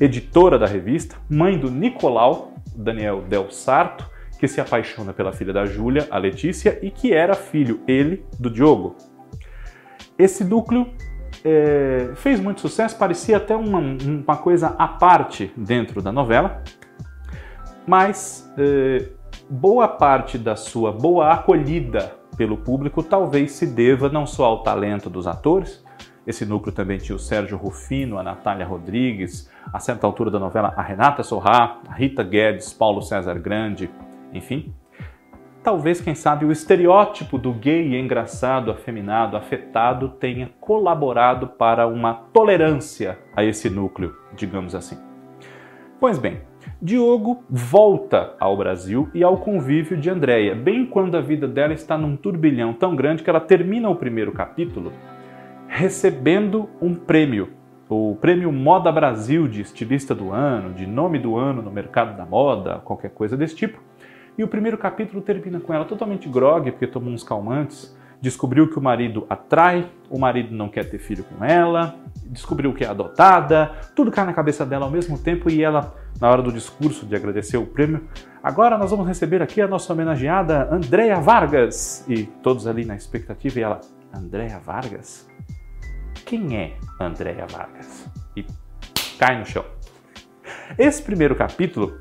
editora 0.00 0.58
da 0.58 0.66
revista, 0.66 1.16
mãe 1.28 1.58
do 1.58 1.70
Nicolau, 1.70 2.52
Daniel 2.74 3.22
Del 3.22 3.50
Sarto, 3.50 4.08
que 4.38 4.46
se 4.46 4.60
apaixona 4.60 5.12
pela 5.12 5.32
filha 5.32 5.52
da 5.52 5.64
Júlia, 5.64 6.06
a 6.10 6.18
Letícia, 6.18 6.78
e 6.82 6.90
que 6.90 7.12
era 7.12 7.34
filho, 7.34 7.80
ele, 7.88 8.24
do 8.38 8.50
Diogo. 8.50 8.96
Esse 10.18 10.44
núcleo 10.44 10.86
é, 11.44 12.10
fez 12.16 12.40
muito 12.40 12.60
sucesso, 12.60 12.96
parecia 12.98 13.38
até 13.38 13.56
uma, 13.56 13.78
uma 13.78 14.36
coisa 14.36 14.74
à 14.78 14.88
parte 14.88 15.52
dentro 15.56 16.02
da 16.02 16.12
novela, 16.12 16.62
mas 17.86 18.52
eh, 18.58 19.10
boa 19.48 19.86
parte 19.86 20.36
da 20.36 20.56
sua 20.56 20.90
boa 20.90 21.32
acolhida 21.32 22.12
pelo 22.36 22.56
público 22.56 23.00
talvez 23.00 23.52
se 23.52 23.66
deva 23.66 24.08
não 24.08 24.26
só 24.26 24.46
ao 24.46 24.62
talento 24.64 25.08
dos 25.08 25.26
atores, 25.26 25.84
esse 26.26 26.44
núcleo 26.44 26.74
também 26.74 26.98
tinha 26.98 27.14
o 27.14 27.18
Sérgio 27.18 27.56
Rufino, 27.56 28.18
a 28.18 28.22
Natália 28.22 28.66
Rodrigues, 28.66 29.48
a 29.72 29.78
certa 29.78 30.06
altura 30.06 30.30
da 30.30 30.38
novela 30.38 30.72
a 30.76 30.82
Renata 30.82 31.22
Sorrá, 31.22 31.78
a 31.88 31.94
Rita 31.94 32.22
Guedes, 32.22 32.72
Paulo 32.72 33.02
César 33.02 33.38
Grande, 33.38 33.90
enfim. 34.32 34.72
Talvez, 35.62 36.00
quem 36.00 36.14
sabe, 36.14 36.44
o 36.44 36.52
estereótipo 36.52 37.36
do 37.36 37.52
gay 37.52 37.98
engraçado, 37.98 38.70
afeminado, 38.70 39.36
afetado 39.36 40.10
tenha 40.10 40.50
colaborado 40.60 41.48
para 41.48 41.88
uma 41.88 42.14
tolerância 42.32 43.18
a 43.34 43.42
esse 43.42 43.68
núcleo, 43.68 44.14
digamos 44.34 44.74
assim. 44.76 44.96
Pois 45.98 46.18
bem, 46.18 46.40
Diogo 46.80 47.42
volta 47.50 48.34
ao 48.38 48.56
Brasil 48.56 49.08
e 49.12 49.24
ao 49.24 49.38
convívio 49.38 49.96
de 49.96 50.08
Andréia, 50.08 50.54
bem 50.54 50.86
quando 50.86 51.16
a 51.16 51.20
vida 51.20 51.48
dela 51.48 51.72
está 51.72 51.98
num 51.98 52.16
turbilhão 52.16 52.72
tão 52.72 52.94
grande 52.94 53.24
que 53.24 53.30
ela 53.30 53.40
termina 53.40 53.88
o 53.88 53.96
primeiro 53.96 54.30
capítulo 54.30 54.92
recebendo 55.68 56.68
um 56.80 56.94
prêmio, 56.94 57.50
o 57.88 58.16
Prêmio 58.20 58.50
Moda 58.50 58.90
Brasil 58.90 59.46
de 59.46 59.60
estilista 59.60 60.14
do 60.14 60.32
ano, 60.32 60.74
de 60.74 60.86
nome 60.86 61.18
do 61.18 61.36
ano 61.36 61.62
no 61.62 61.70
mercado 61.70 62.16
da 62.16 62.26
moda, 62.26 62.80
qualquer 62.84 63.10
coisa 63.10 63.36
desse 63.36 63.54
tipo. 63.54 63.80
E 64.36 64.42
o 64.42 64.48
primeiro 64.48 64.76
capítulo 64.76 65.22
termina 65.22 65.60
com 65.60 65.72
ela 65.72 65.84
totalmente 65.84 66.28
grogue, 66.28 66.72
porque 66.72 66.86
tomou 66.86 67.12
uns 67.12 67.22
calmantes, 67.22 67.96
descobriu 68.20 68.68
que 68.68 68.78
o 68.78 68.82
marido 68.82 69.24
atrai, 69.30 69.88
o 70.10 70.18
marido 70.18 70.54
não 70.54 70.68
quer 70.68 70.84
ter 70.90 70.98
filho 70.98 71.24
com 71.24 71.44
ela, 71.44 71.94
descobriu 72.26 72.74
que 72.74 72.84
é 72.84 72.88
adotada, 72.88 73.72
tudo 73.94 74.10
cai 74.10 74.26
na 74.26 74.32
cabeça 74.32 74.66
dela 74.66 74.84
ao 74.84 74.90
mesmo 74.90 75.16
tempo 75.16 75.48
e 75.48 75.62
ela, 75.62 75.94
na 76.20 76.28
hora 76.28 76.42
do 76.42 76.52
discurso 76.52 77.06
de 77.06 77.14
agradecer 77.14 77.56
o 77.56 77.66
prêmio, 77.66 78.02
agora 78.42 78.76
nós 78.76 78.90
vamos 78.90 79.06
receber 79.06 79.40
aqui 79.40 79.60
a 79.62 79.68
nossa 79.68 79.92
homenageada 79.92 80.68
Andréa 80.70 81.20
Vargas. 81.20 82.04
E 82.08 82.24
todos 82.24 82.66
ali 82.66 82.84
na 82.84 82.96
expectativa 82.96 83.60
e 83.60 83.62
ela, 83.62 83.80
Andréa 84.12 84.58
Vargas? 84.58 85.35
Quem 86.26 86.56
é 86.56 86.76
Andréa 87.00 87.46
Vargas? 87.46 88.10
E 88.36 88.44
cai 89.16 89.38
no 89.38 89.46
chão. 89.46 89.64
Esse 90.76 91.00
primeiro 91.00 91.36
capítulo, 91.36 92.00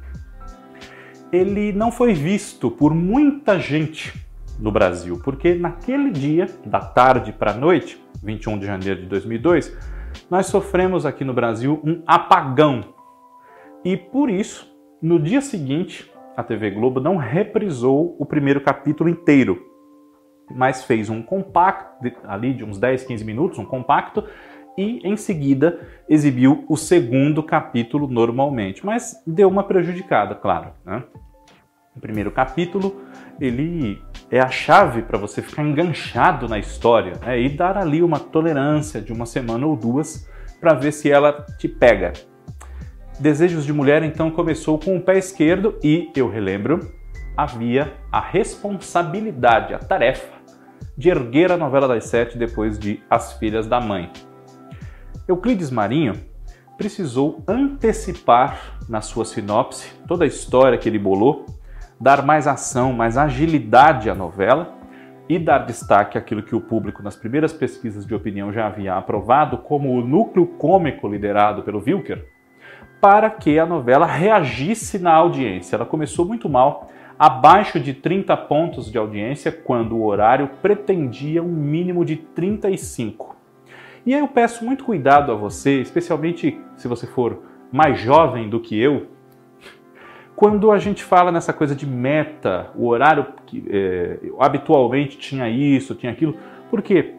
ele 1.31 1.71
não 1.71 1.91
foi 1.91 2.15
visto 2.15 2.71
por 2.71 2.91
muita 2.91 3.59
gente 3.59 4.19
no 4.59 4.71
Brasil, 4.71 5.21
porque 5.23 5.53
naquele 5.53 6.09
dia, 6.09 6.49
da 6.65 6.79
tarde 6.79 7.31
para 7.31 7.51
a 7.51 7.53
noite, 7.53 8.03
21 8.23 8.57
de 8.57 8.65
janeiro 8.65 9.01
de 9.01 9.05
2002, 9.05 9.77
nós 10.27 10.47
sofremos 10.47 11.05
aqui 11.05 11.23
no 11.23 11.33
Brasil 11.33 11.79
um 11.83 12.01
apagão. 12.07 12.95
E 13.83 13.95
por 13.95 14.31
isso, 14.31 14.67
no 14.99 15.19
dia 15.19 15.39
seguinte, 15.39 16.11
a 16.35 16.41
TV 16.41 16.71
Globo 16.71 16.99
não 16.99 17.15
reprisou 17.15 18.15
o 18.17 18.25
primeiro 18.25 18.59
capítulo 18.59 19.07
inteiro, 19.07 19.74
mas 20.49 20.83
fez 20.83 21.09
um 21.09 21.21
compacto, 21.21 22.11
ali 22.25 22.53
de 22.53 22.63
uns 22.63 22.77
10, 22.77 23.03
15 23.03 23.23
minutos, 23.25 23.59
um 23.59 23.65
compacto, 23.65 24.23
e 24.77 24.99
em 25.07 25.15
seguida 25.15 25.79
exibiu 26.07 26.65
o 26.67 26.75
segundo 26.75 27.41
capítulo 27.41 28.07
normalmente, 28.07 28.85
mas 28.85 29.21
deu 29.25 29.47
uma 29.47 29.63
prejudicada, 29.63 30.35
claro. 30.35 30.71
Né? 30.85 31.03
O 31.95 31.99
primeiro 31.99 32.29
capítulo 32.29 33.01
ele 33.39 34.01
é 34.29 34.39
a 34.39 34.49
chave 34.49 35.01
para 35.01 35.17
você 35.17 35.41
ficar 35.41 35.63
enganchado 35.63 36.47
na 36.47 36.59
história 36.59 37.13
né? 37.21 37.39
e 37.39 37.49
dar 37.49 37.77
ali 37.77 38.03
uma 38.03 38.19
tolerância 38.19 39.01
de 39.01 39.13
uma 39.13 39.25
semana 39.25 39.65
ou 39.65 39.75
duas 39.75 40.29
para 40.59 40.73
ver 40.73 40.91
se 40.91 41.09
ela 41.09 41.45
te 41.57 41.69
pega. 41.69 42.11
Desejos 43.17 43.65
de 43.65 43.71
Mulher 43.71 44.03
então 44.03 44.29
começou 44.29 44.77
com 44.77 44.97
o 44.97 45.01
pé 45.01 45.17
esquerdo 45.17 45.79
e, 45.81 46.11
eu 46.17 46.29
relembro, 46.29 46.93
havia 47.37 47.93
a 48.11 48.19
responsabilidade, 48.19 49.73
a 49.73 49.79
tarefa 49.79 50.34
de 50.97 51.09
erguer 51.09 51.51
a 51.51 51.57
novela 51.57 51.87
das 51.87 52.05
sete 52.05 52.37
depois 52.37 52.79
de 52.79 53.01
As 53.09 53.33
Filhas 53.33 53.67
da 53.67 53.79
Mãe. 53.79 54.11
Euclides 55.27 55.71
Marinho 55.71 56.13
precisou 56.77 57.43
antecipar 57.47 58.77
na 58.87 59.01
sua 59.01 59.25
sinopse 59.25 59.91
toda 60.07 60.23
a 60.23 60.27
história 60.27 60.77
que 60.77 60.87
ele 60.87 60.99
bolou, 60.99 61.45
dar 61.99 62.25
mais 62.25 62.47
ação, 62.47 62.93
mais 62.93 63.17
agilidade 63.17 64.09
à 64.09 64.15
novela 64.15 64.75
e 65.27 65.39
dar 65.39 65.59
destaque 65.59 66.17
àquilo 66.17 66.43
que 66.43 66.55
o 66.55 66.61
público 66.61 67.01
nas 67.01 67.15
primeiras 67.15 67.51
pesquisas 67.51 68.05
de 68.05 68.13
opinião 68.13 68.53
já 68.53 68.67
havia 68.67 68.95
aprovado 68.95 69.57
como 69.59 69.91
o 69.91 70.05
núcleo 70.05 70.45
cômico 70.45 71.07
liderado 71.07 71.63
pelo 71.63 71.83
Wilker, 71.83 72.25
para 73.01 73.29
que 73.29 73.57
a 73.57 73.65
novela 73.65 74.05
reagisse 74.05 74.99
na 74.99 75.13
audiência. 75.13 75.75
Ela 75.75 75.85
começou 75.85 76.25
muito 76.25 76.47
mal, 76.47 76.89
abaixo 77.17 77.79
de 77.79 77.93
30 77.93 78.35
pontos 78.37 78.91
de 78.91 78.97
audiência, 78.97 79.51
quando 79.51 79.95
o 79.95 80.05
horário 80.05 80.49
pretendia 80.61 81.41
um 81.41 81.47
mínimo 81.47 82.03
de 82.03 82.17
35. 82.17 83.35
E 84.05 84.13
aí 84.13 84.19
eu 84.19 84.27
peço 84.27 84.63
muito 84.63 84.83
cuidado 84.83 85.31
a 85.31 85.35
você, 85.35 85.81
especialmente 85.81 86.59
se 86.75 86.87
você 86.87 87.07
for 87.07 87.43
mais 87.71 87.99
jovem 87.99 88.49
do 88.49 88.59
que 88.59 88.79
eu, 88.79 89.07
quando 90.35 90.69
a 90.71 90.77
gente 90.77 91.01
fala 91.01 91.31
nessa 91.31 91.53
coisa 91.53 91.73
de 91.73 91.87
meta, 91.87 92.69
o 92.75 92.87
horário 92.87 93.25
que 93.45 93.63
é, 93.69 94.19
habitualmente 94.37 95.17
tinha 95.17 95.49
isso, 95.49 95.95
tinha 95.95 96.11
aquilo, 96.11 96.35
porque 96.69 97.15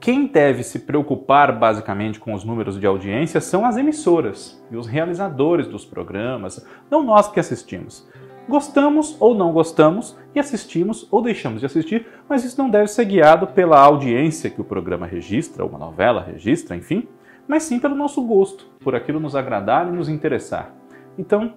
quem 0.00 0.26
deve 0.26 0.64
se 0.64 0.80
preocupar 0.80 1.56
basicamente 1.56 2.18
com 2.18 2.34
os 2.34 2.44
números 2.44 2.78
de 2.78 2.86
audiência 2.86 3.40
são 3.40 3.64
as 3.64 3.76
emissoras 3.76 4.62
e 4.70 4.76
os 4.76 4.86
realizadores 4.86 5.68
dos 5.68 5.84
programas, 5.84 6.66
não 6.90 7.04
nós 7.04 7.28
que 7.30 7.38
assistimos. 7.38 8.06
Gostamos 8.48 9.16
ou 9.20 9.34
não 9.34 9.52
gostamos 9.52 10.18
e 10.34 10.38
assistimos 10.38 11.08
ou 11.10 11.22
deixamos 11.22 11.60
de 11.60 11.66
assistir, 11.66 12.06
mas 12.28 12.44
isso 12.44 12.60
não 12.60 12.68
deve 12.68 12.88
ser 12.88 13.06
guiado 13.06 13.46
pela 13.46 13.80
audiência 13.80 14.50
que 14.50 14.60
o 14.60 14.64
programa 14.64 15.06
registra, 15.06 15.64
uma 15.64 15.78
novela 15.78 16.22
registra, 16.22 16.76
enfim, 16.76 17.08
mas 17.48 17.62
sim 17.62 17.78
pelo 17.78 17.94
nosso 17.94 18.22
gosto, 18.22 18.66
por 18.80 18.94
aquilo 18.94 19.18
nos 19.18 19.34
agradar 19.34 19.88
e 19.88 19.92
nos 19.92 20.08
interessar. 20.10 20.74
Então, 21.16 21.54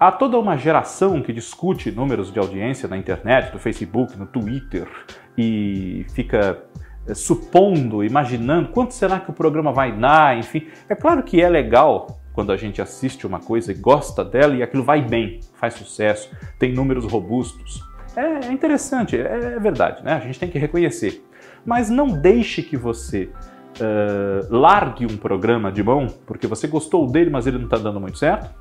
há 0.00 0.10
toda 0.10 0.38
uma 0.38 0.56
geração 0.56 1.20
que 1.20 1.32
discute 1.32 1.90
números 1.90 2.32
de 2.32 2.38
audiência 2.38 2.88
na 2.88 2.96
internet, 2.96 3.52
no 3.52 3.58
Facebook, 3.58 4.16
no 4.18 4.26
Twitter 4.26 4.88
e 5.36 6.06
fica 6.14 6.62
eh, 7.06 7.14
supondo, 7.14 8.02
imaginando 8.02 8.70
quanto 8.70 8.94
será 8.94 9.20
que 9.20 9.30
o 9.30 9.34
programa 9.34 9.72
vai 9.72 9.92
dar, 9.92 10.38
enfim. 10.38 10.68
É 10.88 10.94
claro 10.94 11.22
que 11.22 11.40
é 11.40 11.48
legal 11.48 12.17
quando 12.38 12.52
a 12.52 12.56
gente 12.56 12.80
assiste 12.80 13.26
uma 13.26 13.40
coisa 13.40 13.72
e 13.72 13.74
gosta 13.74 14.24
dela 14.24 14.54
e 14.54 14.62
aquilo 14.62 14.84
vai 14.84 15.02
bem, 15.02 15.40
faz 15.54 15.74
sucesso, 15.74 16.30
tem 16.56 16.72
números 16.72 17.04
robustos. 17.04 17.82
É, 18.14 18.46
é 18.46 18.52
interessante, 18.52 19.16
é, 19.16 19.54
é 19.56 19.58
verdade, 19.58 20.04
né? 20.04 20.12
A 20.12 20.20
gente 20.20 20.38
tem 20.38 20.48
que 20.48 20.56
reconhecer. 20.56 21.26
Mas 21.66 21.90
não 21.90 22.06
deixe 22.06 22.62
que 22.62 22.76
você 22.76 23.24
uh, 23.24 24.56
largue 24.56 25.04
um 25.04 25.16
programa 25.16 25.72
de 25.72 25.82
mão 25.82 26.06
porque 26.24 26.46
você 26.46 26.68
gostou 26.68 27.10
dele, 27.10 27.28
mas 27.28 27.48
ele 27.48 27.58
não 27.58 27.64
está 27.64 27.76
dando 27.76 27.98
muito 27.98 28.16
certo. 28.16 28.54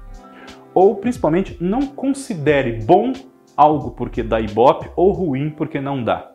Ou, 0.74 0.96
principalmente, 0.96 1.56
não 1.62 1.86
considere 1.86 2.84
bom 2.84 3.14
algo 3.56 3.92
porque 3.92 4.24
dá 4.24 4.42
ibope 4.42 4.90
ou 4.96 5.12
ruim 5.12 5.52
porque 5.52 5.80
não 5.80 6.04
dá. 6.04 6.32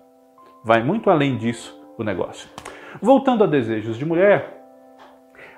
Vai 0.62 0.81
muito 0.81 1.11
além 1.11 1.37
disso 1.37 1.76
o 1.98 2.05
negócio. 2.05 2.48
Voltando 3.00 3.42
a 3.42 3.48
Desejos 3.48 3.98
de 3.98 4.05
Mulher, 4.05 4.62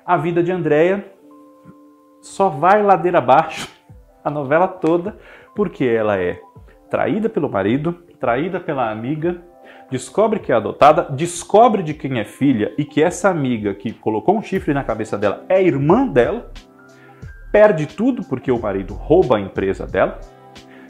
a 0.03 0.17
vida 0.17 0.41
de 0.41 0.51
Andréia 0.51 1.13
só 2.25 2.49
vai 2.49 2.81
ladeira 2.81 3.19
abaixo 3.19 3.69
a 4.23 4.31
novela 4.31 4.67
toda, 4.67 5.15
porque 5.55 5.85
ela 5.85 6.17
é 6.17 6.41
traída 6.89 7.29
pelo 7.29 7.47
marido, 7.47 7.93
traída 8.19 8.59
pela 8.59 8.89
amiga, 8.89 9.43
descobre 9.91 10.39
que 10.39 10.51
é 10.51 10.55
adotada, 10.55 11.03
descobre 11.03 11.83
de 11.83 11.93
quem 11.93 12.19
é 12.19 12.25
filha 12.25 12.73
e 12.79 12.83
que 12.83 13.03
essa 13.03 13.29
amiga 13.29 13.75
que 13.75 13.93
colocou 13.93 14.35
um 14.35 14.41
chifre 14.41 14.73
na 14.73 14.83
cabeça 14.83 15.17
dela 15.17 15.45
é 15.47 15.61
irmã 15.61 16.07
dela, 16.07 16.51
perde 17.51 17.85
tudo 17.85 18.23
porque 18.23 18.51
o 18.51 18.59
marido 18.59 18.95
rouba 18.95 19.37
a 19.37 19.39
empresa 19.39 19.85
dela 19.85 20.19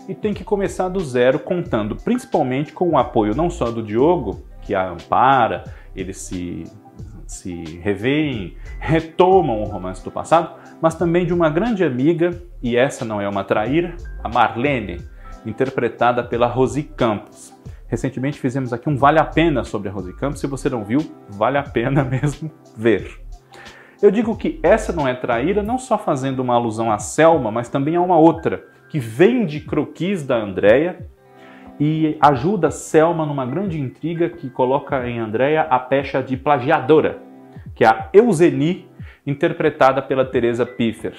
e 0.08 0.16
tem 0.16 0.34
que 0.34 0.44
começar 0.44 0.88
do 0.88 1.02
zero, 1.02 1.38
contando 1.38 1.98
principalmente 1.98 2.72
com 2.72 2.92
o 2.92 2.98
apoio 2.98 3.36
não 3.36 3.50
só 3.50 3.70
do 3.70 3.84
Diogo, 3.84 4.48
que 4.62 4.74
a 4.74 4.90
ampara, 4.90 5.66
eles 5.94 6.18
se, 6.18 6.64
se 7.28 7.78
revêem, 7.80 8.56
retomam 8.80 9.62
o 9.62 9.66
romance 9.66 10.04
do 10.04 10.10
passado, 10.10 10.65
mas 10.82 10.96
também 10.96 11.26
de 11.26 11.34
uma 11.34 11.50
grande 11.50 11.84
amiga, 11.84 12.32
e 12.62 12.76
essa 12.76 13.06
não 13.06 13.20
é 13.22 13.28
uma 13.28 13.44
traíra, 13.44 13.96
a 14.24 14.30
Marlene, 14.30 15.02
interpretada 15.46 16.24
pela 16.24 16.48
Rosi 16.48 16.84
Campos. 16.84 17.54
Recentemente 17.88 18.40
fizemos 18.40 18.74
aqui 18.74 18.90
um 18.90 18.96
Vale 18.96 19.20
a 19.20 19.26
Pena 19.26 19.64
sobre 19.64 19.90
a 19.90 19.92
Rosi 19.92 20.14
Campos, 20.14 20.40
se 20.40 20.48
você 20.48 20.70
não 20.70 20.84
viu, 20.84 21.00
vale 21.30 21.58
a 21.58 21.64
pena 21.64 22.04
mesmo 22.06 22.52
ver. 22.76 23.22
Eu 24.02 24.12
digo 24.12 24.36
que 24.36 24.60
essa 24.62 24.92
não 24.92 25.08
é 25.08 25.14
traíra, 25.14 25.64
não 25.64 25.78
só 25.78 25.98
fazendo 25.98 26.40
uma 26.40 26.56
alusão 26.56 26.92
a 26.92 27.00
Selma, 27.00 27.52
mas 27.52 27.70
também 27.70 27.96
a 27.96 28.02
uma 28.02 28.18
outra, 28.18 28.66
que 28.90 29.00
vem 29.00 29.46
de 29.46 29.62
croquis 29.62 30.26
da 30.26 30.36
Andrea 30.36 31.08
e 31.80 32.18
ajuda 32.20 32.72
Selma 32.72 33.26
numa 33.26 33.46
grande 33.46 33.80
intriga 33.80 34.30
que 34.30 34.50
coloca 34.50 35.08
em 35.08 35.20
Andrea 35.20 35.62
a 35.62 35.80
pecha 35.80 36.22
de 36.22 36.38
plagiadora, 36.38 37.20
que 37.74 37.84
é 37.84 37.88
a 37.88 38.10
Euseni 38.14 38.88
interpretada 39.26 40.02
pela 40.02 40.26
Teresa 40.26 40.66
Piffer. 40.66 41.14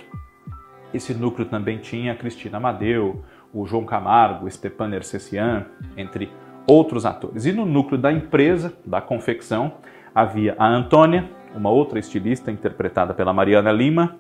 Esse 0.95 1.13
núcleo 1.13 1.47
também 1.47 1.79
tinha 1.79 2.13
a 2.13 2.17
Cristina 2.17 2.59
Amadeu, 2.59 3.23
o 3.53 3.67
João 3.67 3.85
Camargo, 3.85 4.51
Stepan 4.51 4.95
Ercecian, 4.95 5.67
entre 5.97 6.31
outros 6.67 7.05
atores. 7.05 7.47
E 7.47 7.53
no 7.53 7.65
núcleo 7.65 8.01
da 8.01 8.13
empresa, 8.13 8.77
da 8.85 9.01
confecção, 9.01 9.75
havia 10.15 10.55
a 10.59 10.67
Antônia, 10.67 11.31
uma 11.55 11.71
outra 11.71 11.99
estilista 11.99 12.51
interpretada 12.51 13.15
pela 13.15 13.33
Mariana 13.33 13.73
Lima, 13.73 14.17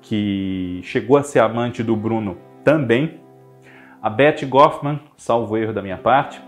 que 0.00 0.80
chegou 0.84 1.16
a 1.16 1.22
ser 1.22 1.40
amante 1.40 1.82
do 1.82 1.96
Bruno 1.96 2.36
também, 2.62 3.20
a 4.02 4.10
Beth 4.10 4.44
Goffman, 4.46 5.00
salvo 5.16 5.56
erro 5.56 5.72
da 5.72 5.82
minha 5.82 5.96
parte, 5.96 6.40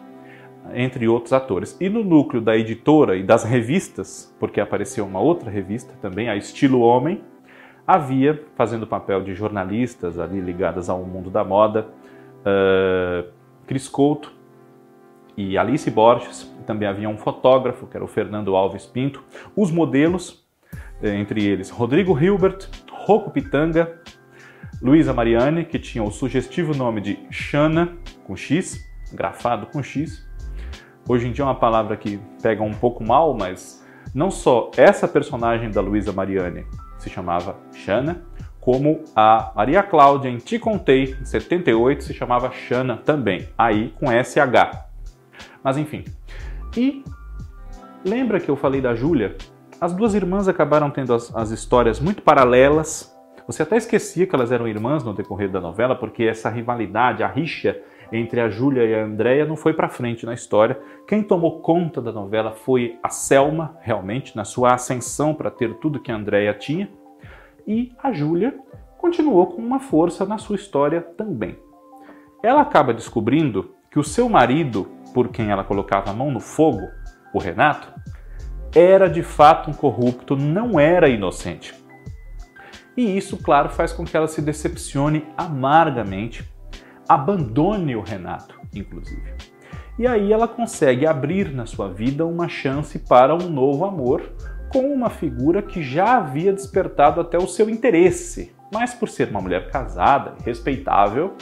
entre 0.74 1.08
outros 1.08 1.32
atores. 1.32 1.76
E 1.80 1.88
no 1.88 2.04
núcleo 2.04 2.40
da 2.40 2.56
editora 2.56 3.16
e 3.16 3.22
das 3.22 3.44
revistas, 3.44 4.34
porque 4.38 4.60
apareceu 4.60 5.04
uma 5.06 5.20
outra 5.20 5.50
revista 5.50 5.94
também, 6.00 6.28
a 6.28 6.36
Estilo 6.36 6.80
Homem, 6.80 7.22
havia, 7.86 8.44
fazendo 8.54 8.82
o 8.82 8.86
papel 8.86 9.22
de 9.22 9.34
jornalistas 9.34 10.18
ali 10.18 10.40
ligadas 10.40 10.90
ao 10.90 11.02
mundo 11.04 11.30
da 11.30 11.42
moda, 11.42 11.88
uh, 12.40 13.26
Cris 13.66 13.88
Couto 13.88 14.32
e 15.36 15.56
Alice 15.56 15.90
Borges. 15.90 16.54
Também 16.66 16.86
havia 16.86 17.08
um 17.08 17.16
fotógrafo, 17.16 17.86
que 17.86 17.96
era 17.96 18.04
o 18.04 18.08
Fernando 18.08 18.54
Alves 18.54 18.84
Pinto. 18.84 19.24
Os 19.56 19.70
modelos, 19.70 20.46
eh, 21.02 21.14
entre 21.14 21.42
eles 21.42 21.70
Rodrigo 21.70 22.18
Hilbert, 22.18 22.68
Rocco 22.90 23.30
Pitanga, 23.30 24.00
Luísa 24.82 25.14
Mariani, 25.14 25.64
que 25.64 25.78
tinha 25.78 26.04
o 26.04 26.10
sugestivo 26.10 26.76
nome 26.76 27.00
de 27.00 27.18
Xana, 27.30 27.96
com 28.24 28.36
X, 28.36 28.86
grafado 29.12 29.66
com 29.66 29.82
X, 29.82 30.27
Hoje 31.08 31.26
em 31.26 31.32
dia 31.32 31.42
é 31.42 31.46
uma 31.46 31.54
palavra 31.54 31.96
que 31.96 32.20
pega 32.42 32.62
um 32.62 32.74
pouco 32.74 33.02
mal, 33.02 33.32
mas 33.32 33.82
não 34.14 34.30
só 34.30 34.70
essa 34.76 35.08
personagem 35.08 35.70
da 35.70 35.80
Luísa 35.80 36.12
Mariani 36.12 36.66
se 36.98 37.08
chamava 37.08 37.56
Xana, 37.72 38.26
como 38.60 39.02
a 39.16 39.50
Maria 39.56 39.82
Cláudia 39.82 40.28
em 40.28 40.36
Te 40.36 40.58
Contei, 40.58 41.16
em 41.18 41.24
78, 41.24 42.04
se 42.04 42.12
chamava 42.12 42.50
Xana 42.50 42.98
também, 42.98 43.48
aí 43.56 43.88
com 43.98 44.08
SH. 44.08 44.84
Mas 45.64 45.78
enfim. 45.78 46.04
E 46.76 47.02
lembra 48.04 48.38
que 48.38 48.50
eu 48.50 48.56
falei 48.56 48.82
da 48.82 48.94
Júlia? 48.94 49.34
As 49.80 49.94
duas 49.94 50.14
irmãs 50.14 50.46
acabaram 50.46 50.90
tendo 50.90 51.14
as, 51.14 51.34
as 51.34 51.50
histórias 51.50 51.98
muito 51.98 52.20
paralelas. 52.20 53.16
Você 53.46 53.62
até 53.62 53.78
esquecia 53.78 54.26
que 54.26 54.34
elas 54.34 54.52
eram 54.52 54.68
irmãs 54.68 55.02
no 55.02 55.14
decorrer 55.14 55.50
da 55.50 55.58
novela, 55.58 55.96
porque 55.96 56.24
essa 56.24 56.50
rivalidade, 56.50 57.22
a 57.22 57.28
rixa, 57.28 57.80
entre 58.12 58.40
a 58.40 58.48
Júlia 58.48 58.84
e 58.84 58.94
a 58.94 59.04
Andréia 59.04 59.44
não 59.44 59.56
foi 59.56 59.72
para 59.72 59.88
frente 59.88 60.24
na 60.24 60.34
história. 60.34 60.80
Quem 61.06 61.22
tomou 61.22 61.60
conta 61.60 62.00
da 62.00 62.12
novela 62.12 62.52
foi 62.52 62.98
a 63.02 63.08
Selma, 63.08 63.76
realmente, 63.80 64.36
na 64.36 64.44
sua 64.44 64.74
ascensão 64.74 65.34
para 65.34 65.50
ter 65.50 65.74
tudo 65.74 66.00
que 66.00 66.10
a 66.10 66.16
Andréia 66.16 66.54
tinha. 66.54 66.90
E 67.66 67.92
a 68.02 68.12
Júlia 68.12 68.58
continuou 68.96 69.46
com 69.46 69.62
uma 69.62 69.80
força 69.80 70.24
na 70.24 70.38
sua 70.38 70.56
história 70.56 71.00
também. 71.00 71.56
Ela 72.42 72.62
acaba 72.62 72.94
descobrindo 72.94 73.74
que 73.90 73.98
o 73.98 74.04
seu 74.04 74.28
marido, 74.28 74.88
por 75.12 75.28
quem 75.28 75.50
ela 75.50 75.64
colocava 75.64 76.10
a 76.10 76.14
mão 76.14 76.30
no 76.30 76.40
fogo, 76.40 76.88
o 77.32 77.38
Renato, 77.38 77.92
era 78.74 79.08
de 79.08 79.22
fato 79.22 79.70
um 79.70 79.74
corrupto, 79.74 80.36
não 80.36 80.78
era 80.78 81.08
inocente. 81.08 81.74
E 82.96 83.16
isso, 83.16 83.36
claro, 83.36 83.70
faz 83.70 83.92
com 83.92 84.04
que 84.04 84.16
ela 84.16 84.26
se 84.26 84.42
decepcione 84.42 85.24
amargamente, 85.36 86.44
abandone 87.08 87.96
o 87.96 88.02
Renato, 88.02 88.60
inclusive. 88.74 89.32
E 89.98 90.06
aí 90.06 90.32
ela 90.32 90.46
consegue 90.46 91.06
abrir 91.06 91.52
na 91.52 91.66
sua 91.66 91.88
vida 91.88 92.24
uma 92.24 92.48
chance 92.48 92.98
para 92.98 93.34
um 93.34 93.48
novo 93.48 93.84
amor 93.84 94.22
com 94.70 94.92
uma 94.92 95.10
figura 95.10 95.62
que 95.62 95.82
já 95.82 96.18
havia 96.18 96.52
despertado 96.52 97.20
até 97.20 97.38
o 97.38 97.48
seu 97.48 97.68
interesse, 97.68 98.54
mas 98.72 98.94
por 98.94 99.08
ser 99.08 99.28
uma 99.30 99.40
mulher 99.40 99.70
casada 99.70 100.34
e 100.40 100.44
respeitável, 100.44 101.34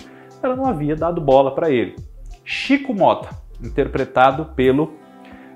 ela 0.42 0.56
não 0.56 0.66
havia 0.66 0.94
dado 0.94 1.20
bola 1.20 1.54
para 1.54 1.70
ele. 1.70 1.96
Chico 2.44 2.94
Mota, 2.94 3.28
interpretado 3.62 4.46
pelo 4.54 4.94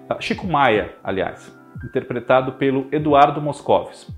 ah, 0.08 0.20
Chico 0.20 0.46
Maia, 0.46 0.94
aliás, 1.04 1.56
interpretado 1.84 2.52
pelo 2.54 2.86
Eduardo 2.90 3.40
Moscovis. 3.40 4.10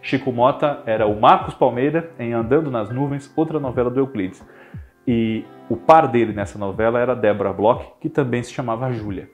Chico 0.00 0.32
Mota 0.32 0.82
era 0.86 1.06
o 1.06 1.20
Marcos 1.20 1.54
Palmeira 1.54 2.10
em 2.18 2.32
Andando 2.32 2.70
nas 2.70 2.90
Nuvens, 2.90 3.32
outra 3.36 3.60
novela 3.60 3.90
do 3.90 4.00
Euclides. 4.00 4.44
E 5.06 5.44
o 5.68 5.76
par 5.76 6.06
dele 6.08 6.32
nessa 6.32 6.58
novela 6.58 6.98
era 6.98 7.16
Deborah 7.16 7.52
Bloch, 7.52 7.84
que 8.00 8.08
também 8.08 8.42
se 8.42 8.52
chamava 8.52 8.92
Júlia. 8.92 9.28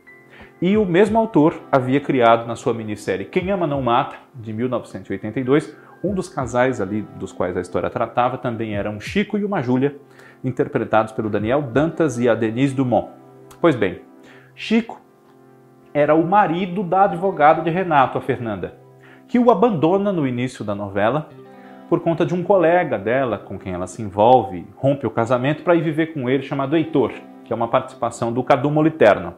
E 0.61 0.77
o 0.77 0.85
mesmo 0.85 1.19
autor 1.19 1.61
havia 1.71 2.01
criado 2.01 2.47
na 2.47 2.57
sua 2.57 2.75
minissérie 2.75 3.25
Quem 3.27 3.51
Ama 3.51 3.67
Não 3.67 3.81
Mata, 3.81 4.17
de 4.35 4.53
1982, 4.53 5.77
um 6.03 6.15
dos 6.15 6.29
casais 6.29 6.81
ali 6.81 7.03
dos 7.17 7.33
quais 7.33 7.57
a 7.57 7.61
história 7.61 7.91
tratava 7.91 8.39
também 8.39 8.75
era 8.75 8.91
um 8.91 9.01
Chico 9.01 9.37
e 9.39 9.45
uma 9.45 9.63
Júlia, 9.63 9.97
interpretados 10.45 11.13
pelo 11.13 11.31
Daniel 11.31 11.63
Dantas 11.63 12.19
e 12.19 12.29
a 12.29 12.35
Denise 12.35 12.75
Dumont. 12.75 13.11
Pois 13.61 13.75
bem, 13.75 14.01
Chico 14.55 15.01
era 15.93 16.15
o 16.15 16.27
marido 16.27 16.83
da 16.83 17.05
advogada 17.05 17.63
de 17.63 17.71
Renato, 17.71 18.19
a 18.19 18.21
Fernanda, 18.21 18.79
que 19.27 19.39
o 19.39 19.51
abandona 19.51 20.13
no 20.13 20.27
início 20.27 20.65
da 20.65 20.75
novela 20.75 21.29
por 21.89 22.01
conta 22.01 22.25
de 22.25 22.35
um 22.35 22.43
colega 22.43 22.99
dela 22.99 23.39
com 23.39 23.59
quem 23.59 23.73
ela 23.73 23.87
se 23.87 24.03
envolve, 24.03 24.67
rompe 24.77 25.07
o 25.07 25.11
casamento 25.11 25.63
para 25.63 25.75
ir 25.75 25.83
viver 25.83 26.13
com 26.13 26.29
ele, 26.29 26.43
chamado 26.43 26.77
Heitor, 26.77 27.13
que 27.45 27.53
é 27.53 27.57
uma 27.57 27.69
participação 27.69 28.33
do 28.33 28.43
Cadu 28.43 28.71
Moliterno. 28.71 29.35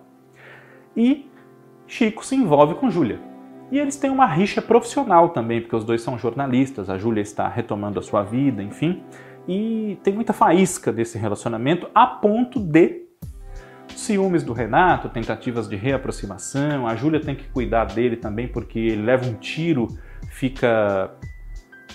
E 0.96 1.30
Chico 1.86 2.24
se 2.24 2.34
envolve 2.34 2.74
com 2.74 2.90
Júlia. 2.90 3.20
E 3.70 3.78
eles 3.78 3.96
têm 3.96 4.10
uma 4.10 4.26
rixa 4.26 4.60
profissional 4.60 5.28
também, 5.28 5.60
porque 5.60 5.76
os 5.76 5.84
dois 5.84 6.02
são 6.02 6.18
jornalistas, 6.18 6.90
a 6.90 6.98
Júlia 6.98 7.20
está 7.20 7.46
retomando 7.48 8.00
a 8.00 8.02
sua 8.02 8.22
vida, 8.22 8.62
enfim. 8.62 9.02
E 9.46 9.96
tem 10.02 10.12
muita 10.12 10.32
faísca 10.32 10.92
desse 10.92 11.18
relacionamento 11.18 11.88
a 11.94 12.06
ponto 12.06 12.58
de 12.58 13.06
ciúmes 13.94 14.42
do 14.42 14.52
Renato, 14.52 15.08
tentativas 15.08 15.68
de 15.68 15.76
reaproximação, 15.76 16.86
a 16.86 16.94
Júlia 16.94 17.20
tem 17.20 17.34
que 17.34 17.44
cuidar 17.48 17.84
dele 17.84 18.16
também 18.16 18.48
porque 18.48 18.78
ele 18.78 19.02
leva 19.02 19.28
um 19.28 19.34
tiro, 19.34 19.88
fica 20.30 21.10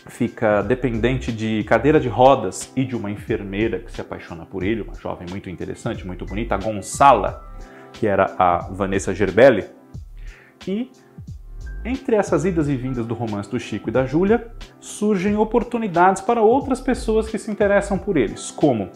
fica 0.07 0.61
dependente 0.61 1.31
de 1.31 1.63
cadeira 1.63 1.99
de 1.99 2.07
rodas 2.07 2.71
e 2.75 2.83
de 2.85 2.95
uma 2.95 3.09
enfermeira 3.09 3.79
que 3.79 3.91
se 3.91 4.01
apaixona 4.01 4.45
por 4.45 4.63
ele, 4.63 4.81
uma 4.81 4.95
jovem 4.95 5.27
muito 5.29 5.49
interessante, 5.49 6.05
muito 6.05 6.25
bonita, 6.25 6.55
a 6.55 6.57
Gonçala, 6.57 7.43
que 7.91 8.05
era 8.05 8.35
a 8.37 8.69
Vanessa 8.71 9.13
Gerbelli. 9.13 9.65
E 10.67 10.91
entre 11.83 12.15
essas 12.15 12.45
idas 12.45 12.67
e 12.67 12.75
vindas 12.75 13.05
do 13.05 13.13
romance 13.13 13.49
do 13.49 13.59
Chico 13.59 13.89
e 13.89 13.91
da 13.91 14.05
Júlia, 14.05 14.51
surgem 14.79 15.37
oportunidades 15.37 16.21
para 16.21 16.41
outras 16.41 16.81
pessoas 16.81 17.27
que 17.27 17.37
se 17.37 17.51
interessam 17.51 17.97
por 17.97 18.17
eles, 18.17 18.49
como 18.49 18.89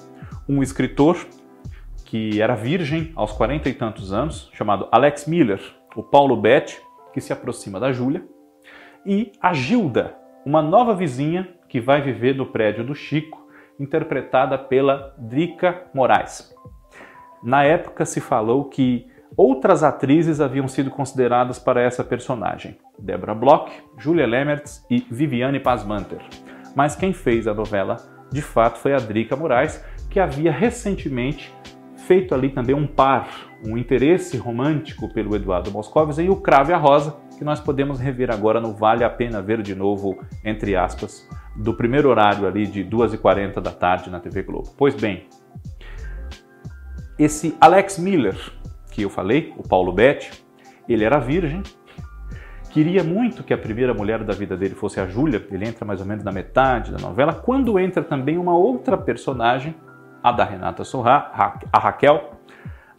um 0.47 0.63
escritor 0.63 1.27
que 2.05 2.41
era 2.41 2.55
virgem 2.55 3.11
aos 3.15 3.31
quarenta 3.31 3.69
e 3.69 3.73
tantos 3.73 4.11
anos, 4.11 4.49
chamado 4.53 4.87
Alex 4.91 5.27
Miller, 5.27 5.61
o 5.95 6.01
Paulo 6.01 6.35
Betti, 6.35 6.81
que 7.13 7.21
se 7.21 7.31
aproxima 7.31 7.79
da 7.79 7.91
Júlia, 7.91 8.23
e 9.05 9.31
a 9.39 9.53
Gilda, 9.53 10.15
uma 10.49 10.63
nova 10.63 10.95
vizinha 10.95 11.47
que 11.67 11.79
vai 11.79 12.01
viver 12.01 12.33
no 12.33 12.47
prédio 12.47 12.83
do 12.83 12.95
Chico, 12.95 13.47
interpretada 13.79 14.57
pela 14.57 15.13
Drica 15.15 15.83
Moraes. 15.93 16.55
Na 17.43 17.63
época 17.63 18.03
se 18.03 18.19
falou 18.19 18.65
que 18.65 19.07
Outras 19.37 19.83
atrizes 19.83 20.41
haviam 20.41 20.67
sido 20.67 20.89
consideradas 20.89 21.59
para 21.59 21.81
essa 21.81 22.03
personagem: 22.03 22.77
Deborah 22.97 23.35
Bloch, 23.35 23.71
Julia 23.97 24.25
Lemertz 24.25 24.85
e 24.89 25.05
Viviane 25.09 25.59
Pasmanter. 25.59 26.19
Mas 26.75 26.95
quem 26.95 27.13
fez 27.13 27.47
a 27.47 27.53
novela, 27.53 27.97
de 28.31 28.41
fato, 28.41 28.79
foi 28.79 28.93
a 28.93 28.97
Drica 28.97 29.35
Moraes, 29.35 29.85
que 30.09 30.19
havia 30.19 30.51
recentemente 30.51 31.53
feito 32.07 32.33
ali 32.33 32.49
também 32.49 32.75
um 32.75 32.87
par, 32.87 33.29
um 33.65 33.77
interesse 33.77 34.35
romântico 34.35 35.07
pelo 35.13 35.35
Eduardo 35.35 35.71
Moscovis 35.71 36.17
em 36.17 36.27
O 36.27 36.37
Crave 36.37 36.73
a 36.73 36.77
Rosa, 36.77 37.15
que 37.39 37.45
nós 37.45 37.61
podemos 37.61 38.01
rever 38.01 38.29
agora 38.29 38.59
no 38.59 38.73
Vale 38.73 39.01
a 39.01 39.09
Pena 39.09 39.41
Ver 39.41 39.61
de 39.61 39.73
Novo, 39.73 40.19
entre 40.43 40.75
aspas, 40.75 41.25
do 41.55 41.73
primeiro 41.73 42.09
horário 42.09 42.45
ali 42.45 42.67
de 42.67 42.83
2h40 42.83 43.61
da 43.61 43.71
tarde 43.71 44.09
na 44.09 44.19
TV 44.19 44.43
Globo. 44.43 44.73
Pois 44.77 44.93
bem, 44.93 45.25
esse 47.17 47.55
Alex 47.61 47.97
Miller, 47.97 48.35
que 48.91 49.03
eu 49.03 49.09
falei, 49.09 49.53
o 49.57 49.65
Paulo 49.65 49.93
Betti, 49.93 50.43
ele 50.87 51.05
era 51.05 51.17
virgem, 51.17 51.63
queria 52.71 53.05
muito 53.05 53.41
que 53.41 53.53
a 53.53 53.57
primeira 53.57 53.93
mulher 53.93 54.21
da 54.25 54.33
vida 54.33 54.57
dele 54.57 54.75
fosse 54.75 54.99
a 54.99 55.05
Júlia, 55.05 55.41
ele 55.49 55.65
entra 55.65 55.85
mais 55.85 56.01
ou 56.01 56.05
menos 56.05 56.25
na 56.25 56.33
metade 56.33 56.91
da 56.91 56.97
novela, 56.97 57.33
quando 57.33 57.79
entra 57.79 58.03
também 58.03 58.37
uma 58.37 58.53
outra 58.53 58.97
personagem, 58.97 59.73
a 60.21 60.33
da 60.33 60.43
Renata 60.43 60.83
Sorra, 60.83 61.31
a 61.71 61.79
Raquel, 61.79 62.31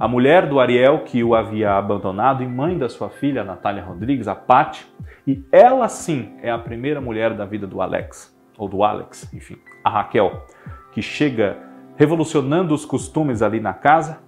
a 0.01 0.09
mulher 0.09 0.47
do 0.47 0.59
Ariel 0.59 1.01
que 1.01 1.23
o 1.23 1.35
havia 1.35 1.73
abandonado 1.73 2.43
e 2.43 2.47
mãe 2.47 2.79
da 2.79 2.89
sua 2.89 3.11
filha, 3.11 3.45
Natália 3.45 3.85
Rodrigues, 3.85 4.27
a 4.27 4.35
Paty, 4.35 4.91
e 5.27 5.45
ela 5.53 5.87
sim 5.91 6.37
é 6.43 6.51
a 6.51 6.59
primeira 6.59 7.03
mulher 7.03 7.35
da 7.35 7.45
vida 7.45 7.67
do 7.67 7.83
Alex, 7.83 8.35
ou 8.57 8.67
do 8.67 8.83
Alex, 8.83 9.31
enfim, 9.35 9.59
a 9.85 9.91
Raquel, 9.91 10.47
que 10.91 11.03
chega 11.03 11.59
revolucionando 11.97 12.73
os 12.73 12.87
costumes 12.87 13.43
ali 13.43 13.61
na 13.61 13.75
casa, 13.75 14.23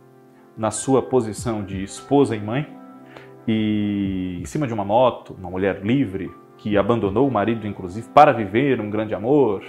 na 0.58 0.70
sua 0.70 1.00
posição 1.00 1.64
de 1.64 1.82
esposa 1.82 2.36
e 2.36 2.40
mãe, 2.40 2.68
e 3.48 4.40
em 4.42 4.44
cima 4.44 4.66
de 4.66 4.74
uma 4.74 4.84
moto, 4.84 5.34
uma 5.38 5.48
mulher 5.48 5.80
livre 5.82 6.30
que 6.58 6.76
abandonou 6.76 7.26
o 7.26 7.32
marido, 7.32 7.66
inclusive, 7.66 8.06
para 8.10 8.30
viver 8.30 8.78
um 8.78 8.90
grande 8.90 9.14
amor. 9.14 9.64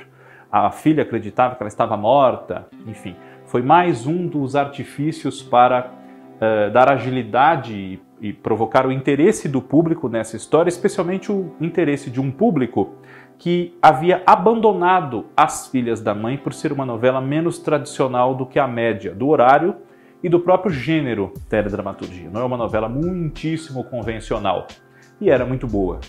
A 0.52 0.70
filha 0.70 1.04
acreditava 1.04 1.56
que 1.56 1.64
ela 1.64 1.70
estava 1.70 1.96
morta, 1.96 2.68
enfim. 2.86 3.16
Foi 3.54 3.62
mais 3.62 4.08
um 4.08 4.26
dos 4.26 4.56
artifícios 4.56 5.44
para 5.44 5.86
uh, 5.92 6.72
dar 6.74 6.90
agilidade 6.90 7.76
e, 8.20 8.30
e 8.30 8.34
provocar 8.34 8.88
o 8.88 8.92
interesse 8.92 9.48
do 9.48 9.62
público 9.62 10.10
nessa 10.10 10.36
história, 10.36 10.70
especialmente 10.70 11.32
o 11.32 11.54
interesse 11.62 12.10
de 12.10 12.20
um 12.20 12.32
público 12.32 12.96
que 13.38 13.78
havia 13.80 14.24
abandonado 14.26 15.28
As 15.38 15.68
Filhas 15.68 16.02
da 16.02 16.16
Mãe 16.16 16.36
por 16.36 16.52
ser 16.52 16.72
uma 16.72 16.84
novela 16.84 17.22
menos 17.22 17.60
tradicional 17.60 18.34
do 18.34 18.48
que 18.48 18.58
a 18.58 18.68
média 18.68 19.14
do 19.14 19.28
horário 19.28 19.76
e 20.24 20.28
do 20.28 20.40
próprio 20.40 20.74
gênero 20.74 21.32
teledramaturgia. 21.48 22.32
Não 22.32 22.42
é 22.42 22.46
uma 22.46 22.58
novela 22.58 22.90
muitíssimo 22.90 23.84
convencional 23.84 24.66
e 25.22 25.30
era 25.30 25.46
muito 25.46 25.68
boa. 25.68 26.00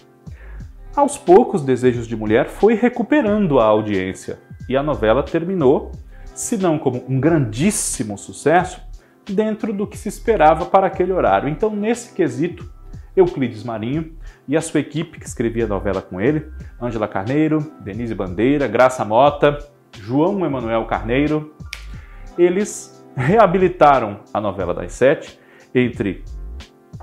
Aos 0.96 1.18
poucos, 1.18 1.60
Desejos 1.60 2.08
de 2.08 2.16
Mulher 2.16 2.46
foi 2.46 2.72
recuperando 2.72 3.60
a 3.60 3.66
audiência 3.66 4.38
e 4.66 4.74
a 4.74 4.82
novela 4.82 5.22
terminou, 5.22 5.92
se 6.34 6.56
não 6.56 6.78
como 6.78 7.04
um 7.08 7.20
grandíssimo 7.20 8.18
sucesso, 8.18 8.82
dentro 9.24 9.72
do 9.72 9.86
que 9.86 9.96
se 9.96 10.08
esperava 10.08 10.66
para 10.66 10.86
aquele 10.86 11.12
horário. 11.12 11.48
Então, 11.48 11.74
nesse 11.74 12.12
quesito, 12.14 12.70
Euclides 13.16 13.62
Marinho 13.62 14.12
e 14.46 14.56
a 14.56 14.60
sua 14.60 14.80
equipe 14.80 15.18
que 15.18 15.26
escrevia 15.26 15.64
a 15.64 15.68
novela 15.68 16.02
com 16.02 16.20
ele, 16.20 16.46
Ângela 16.82 17.08
Carneiro, 17.08 17.72
Denise 17.80 18.14
Bandeira, 18.14 18.66
Graça 18.66 19.04
Mota, 19.04 19.56
João 19.92 20.44
Emanuel 20.44 20.84
Carneiro, 20.86 21.54
eles 22.36 23.02
reabilitaram 23.16 24.20
a 24.32 24.40
novela 24.40 24.74
das 24.74 24.92
sete 24.92 25.38
entre 25.72 26.24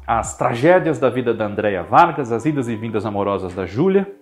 as 0.06 0.38
tragédias 0.38 1.00
da 1.00 1.10
vida 1.10 1.34
da 1.34 1.46
Andréia 1.46 1.84
Vargas, 1.84 2.32
as 2.32 2.46
idas 2.46 2.68
e 2.68 2.76
vindas 2.76 3.06
amorosas 3.06 3.54
da 3.54 3.66
Júlia 3.66 4.14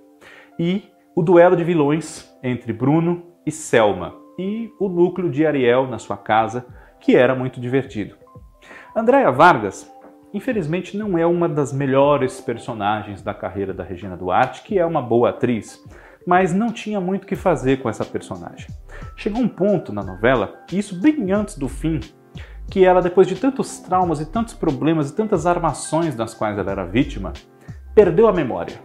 e 0.57 0.83
o 1.15 1.23
duelo 1.23 1.55
de 1.55 1.63
vilões 1.63 2.31
entre 2.43 2.71
Bruno 2.71 3.23
e 3.45 3.51
Selma 3.51 4.13
e 4.39 4.73
o 4.79 4.87
núcleo 4.87 5.29
de 5.29 5.45
Ariel 5.45 5.85
na 5.85 5.99
sua 5.99 6.15
casa, 6.15 6.65
que 6.97 7.13
era 7.13 7.35
muito 7.35 7.59
divertido. 7.59 8.15
Andréia 8.95 9.29
Vargas, 9.29 9.91
infelizmente, 10.33 10.95
não 10.95 11.17
é 11.17 11.25
uma 11.25 11.49
das 11.49 11.73
melhores 11.73 12.39
personagens 12.39 13.21
da 13.21 13.33
carreira 13.33 13.73
da 13.73 13.83
Regina 13.83 14.15
Duarte, 14.15 14.63
que 14.63 14.79
é 14.79 14.85
uma 14.85 15.01
boa 15.01 15.31
atriz, 15.31 15.85
mas 16.25 16.53
não 16.53 16.71
tinha 16.71 17.01
muito 17.01 17.25
o 17.25 17.27
que 17.27 17.35
fazer 17.35 17.81
com 17.81 17.89
essa 17.89 18.05
personagem. 18.05 18.67
Chegou 19.17 19.41
um 19.41 19.49
ponto 19.49 19.91
na 19.91 20.01
novela, 20.01 20.63
e 20.71 20.79
isso 20.79 21.01
bem 21.01 21.33
antes 21.33 21.57
do 21.57 21.67
fim, 21.67 21.99
que 22.71 22.85
ela, 22.85 23.01
depois 23.01 23.27
de 23.27 23.35
tantos 23.35 23.79
traumas 23.79 24.21
e 24.21 24.25
tantos 24.25 24.53
problemas 24.53 25.09
e 25.09 25.15
tantas 25.15 25.45
armações 25.45 26.15
das 26.15 26.33
quais 26.33 26.57
ela 26.57 26.71
era 26.71 26.85
vítima, 26.85 27.33
perdeu 27.93 28.25
a 28.25 28.31
memória. 28.31 28.79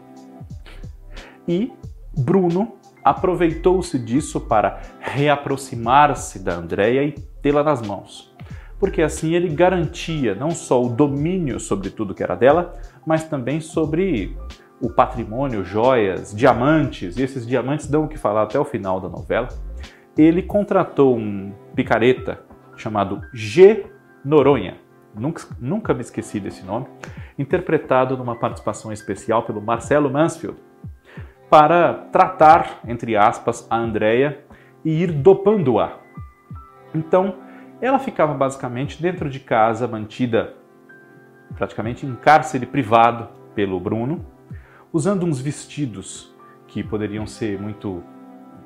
E 1.47 1.71
Bruno 2.13 2.77
aproveitou-se 3.05 3.99
disso 3.99 4.41
para 4.41 4.81
reaproximar-se 4.99 6.39
da 6.39 6.55
Andréia 6.55 7.03
e 7.05 7.13
tê-la 7.13 7.63
nas 7.63 7.83
mãos. 7.83 8.35
Porque 8.81 9.03
assim 9.03 9.35
ele 9.35 9.49
garantia 9.49 10.35
não 10.35 10.51
só 10.51 10.83
o 10.83 10.89
domínio 10.89 11.61
sobre 11.61 11.91
tudo 11.91 12.15
que 12.15 12.23
era 12.23 12.35
dela, 12.35 12.73
mas 13.07 13.25
também 13.25 13.61
sobre 13.61 14.37
o 14.81 14.91
patrimônio, 14.91 15.65
joias, 15.65 16.35
diamantes, 16.35 17.17
e 17.17 17.23
esses 17.23 17.47
diamantes 17.47 17.87
dão 17.87 18.05
o 18.05 18.09
que 18.09 18.19
falar 18.19 18.43
até 18.43 18.59
o 18.59 18.65
final 18.65 19.01
da 19.01 19.09
novela. 19.09 19.49
Ele 20.17 20.43
contratou 20.43 21.17
um 21.17 21.53
picareta 21.75 22.41
chamado 22.77 23.21
G. 23.33 23.87
Noronha, 24.25 24.77
nunca, 25.15 25.45
nunca 25.61 25.95
me 25.95 26.01
esqueci 26.01 26.41
desse 26.41 26.65
nome, 26.65 26.87
interpretado 27.39 28.17
numa 28.17 28.37
participação 28.37 28.93
especial 28.93 29.43
pelo 29.43 29.61
Marcelo 29.61 30.11
Mansfield, 30.11 30.59
para 31.55 32.09
tratar, 32.11 32.81
entre 32.85 33.17
aspas, 33.17 33.65
a 33.71 33.77
Andrea 33.77 34.45
e 34.85 34.91
ir 34.91 35.13
dopando-a. 35.13 35.99
Então, 36.93 37.37
ela 37.81 38.01
ficava 38.01 38.35
basicamente 38.35 39.01
dentro 39.01 39.31
de 39.31 39.39
casa, 39.39 39.87
mantida 39.87 40.55
praticamente 41.55 42.05
em 42.05 42.17
cárcere 42.17 42.67
privado 42.67 43.29
pelo 43.55 43.79
Bruno, 43.79 44.27
usando 44.93 45.25
uns 45.25 45.41
vestidos 45.41 46.35
que 46.67 46.83
poderiam 46.83 47.25
ser 47.25 47.57
muito 47.61 48.03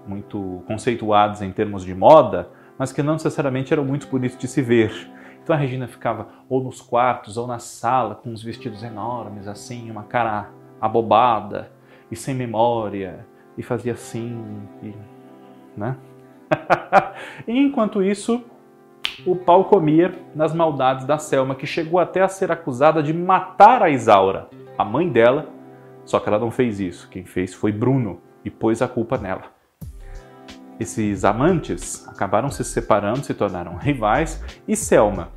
muito 0.07 0.65
conceituados 0.67 1.43
em 1.43 1.53
termos 1.53 1.85
de 1.85 1.95
moda, 1.95 2.49
mas 2.79 2.91
que 2.91 3.03
não 3.03 3.13
necessariamente 3.13 3.71
eram 3.71 3.85
muito 3.85 4.07
bonitos 4.07 4.39
de 4.39 4.49
se 4.49 4.63
ver. 4.63 5.13
Então 5.43 5.55
a 5.55 5.59
Regina 5.59 5.87
ficava 5.87 6.27
ou 6.49 6.65
nos 6.65 6.81
quartos 6.81 7.37
ou 7.37 7.47
na 7.47 7.59
sala 7.59 8.15
com 8.15 8.31
uns 8.31 8.43
vestidos 8.43 8.83
enormes, 8.83 9.47
assim, 9.47 9.91
uma 9.91 10.05
cara 10.05 10.49
abobada, 10.81 11.77
e 12.11 12.17
sem 12.17 12.35
memória 12.35 13.27
e 13.57 13.63
fazia 13.63 13.93
assim, 13.93 14.43
e, 14.83 14.95
né? 15.77 15.97
enquanto 17.47 18.03
isso, 18.03 18.43
o 19.27 19.37
pau 19.37 19.65
comia 19.65 20.15
nas 20.35 20.55
maldades 20.55 21.05
da 21.05 21.19
Selma, 21.19 21.55
que 21.55 21.67
chegou 21.67 21.99
até 21.99 22.23
a 22.23 22.29
ser 22.29 22.53
acusada 22.53 23.03
de 23.03 23.13
matar 23.13 23.83
a 23.83 23.91
Isaura, 23.91 24.49
a 24.77 24.85
mãe 24.85 25.09
dela, 25.09 25.49
só 26.05 26.21
que 26.21 26.29
ela 26.29 26.39
não 26.39 26.51
fez 26.51 26.81
isso. 26.81 27.09
Quem 27.09 27.25
fez 27.25 27.53
foi 27.53 27.73
Bruno 27.73 28.21
e 28.45 28.51
pôs 28.51 28.81
a 28.81 28.89
culpa 28.89 29.19
nela. 29.19 29.59
Esses 30.79 31.25
amantes 31.25 32.07
acabaram 32.09 32.51
se 32.51 32.65
separando, 32.65 33.25
se 33.25 33.35
tornaram 33.35 33.77
rivais 33.77 34.43
e 34.67 34.77
Selma, 34.77 35.33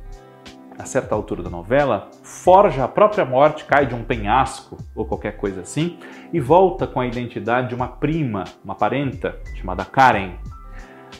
a 0.78 0.84
certa 0.84 1.14
altura 1.14 1.42
da 1.42 1.50
novela, 1.50 2.10
forja 2.22 2.84
a 2.84 2.88
própria 2.88 3.24
morte, 3.24 3.64
cai 3.64 3.86
de 3.86 3.94
um 3.94 4.02
penhasco 4.02 4.76
ou 4.94 5.04
qualquer 5.04 5.36
coisa 5.36 5.60
assim, 5.60 5.98
e 6.32 6.40
volta 6.40 6.86
com 6.86 7.00
a 7.00 7.06
identidade 7.06 7.68
de 7.68 7.74
uma 7.74 7.88
prima, 7.88 8.44
uma 8.64 8.74
parenta, 8.74 9.38
chamada 9.54 9.84
Karen, 9.84 10.32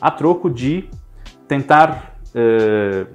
a 0.01 0.11
troco 0.11 0.51
de 0.51 0.89
tentar 1.47 2.17
é, 2.35 3.07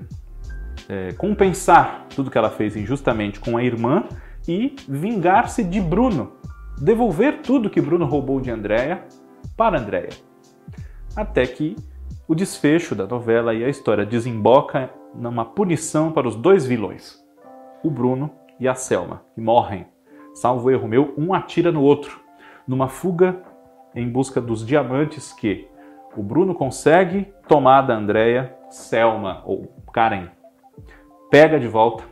é, 0.88 1.12
compensar 1.14 2.06
tudo 2.16 2.32
que 2.32 2.38
ela 2.38 2.50
fez 2.50 2.76
injustamente 2.76 3.40
com 3.40 3.58
a 3.58 3.64
irmã 3.64 4.06
e 4.48 4.76
vingar-se 4.88 5.64
de 5.64 5.82
Bruno, 5.82 6.34
devolver 6.80 7.42
tudo 7.42 7.70
que 7.70 7.82
Bruno 7.82 8.06
roubou 8.06 8.40
de 8.40 8.50
Andréia 8.50 9.04
para 9.56 9.80
Andréia. 9.80 10.10
Até 11.16 11.46
que 11.46 11.76
o 12.28 12.36
desfecho 12.36 12.94
da 12.94 13.08
novela 13.08 13.54
e 13.54 13.64
a 13.64 13.70
história 13.70 14.06
desemboca 14.06 14.90
numa 15.14 15.46
punição 15.46 16.12
para 16.12 16.28
os 16.28 16.36
dois 16.36 16.66
vilões, 16.66 17.24
o 17.84 17.90
Bruno 17.90 18.32
e 18.60 18.68
a 18.68 18.76
Selma, 18.76 19.24
que 19.34 19.42
morrem. 19.42 19.88
Salvo 20.34 20.70
erro 20.70 20.88
meu, 20.88 21.14
um 21.18 21.34
atira 21.34 21.72
no 21.72 21.82
outro, 21.82 22.20
numa 22.68 22.88
fuga 22.88 23.42
em 23.96 24.08
busca 24.08 24.40
dos 24.40 24.66
diamantes 24.66 25.34
que 25.34 25.68
o 26.16 26.22
Bruno 26.22 26.54
consegue 26.54 27.32
tomar 27.48 27.82
da 27.82 27.96
Andrea, 27.96 28.56
Selma 28.70 29.42
ou 29.46 29.68
Karen 29.92 30.30
pega 31.30 31.60
de 31.60 31.68
volta, 31.68 32.04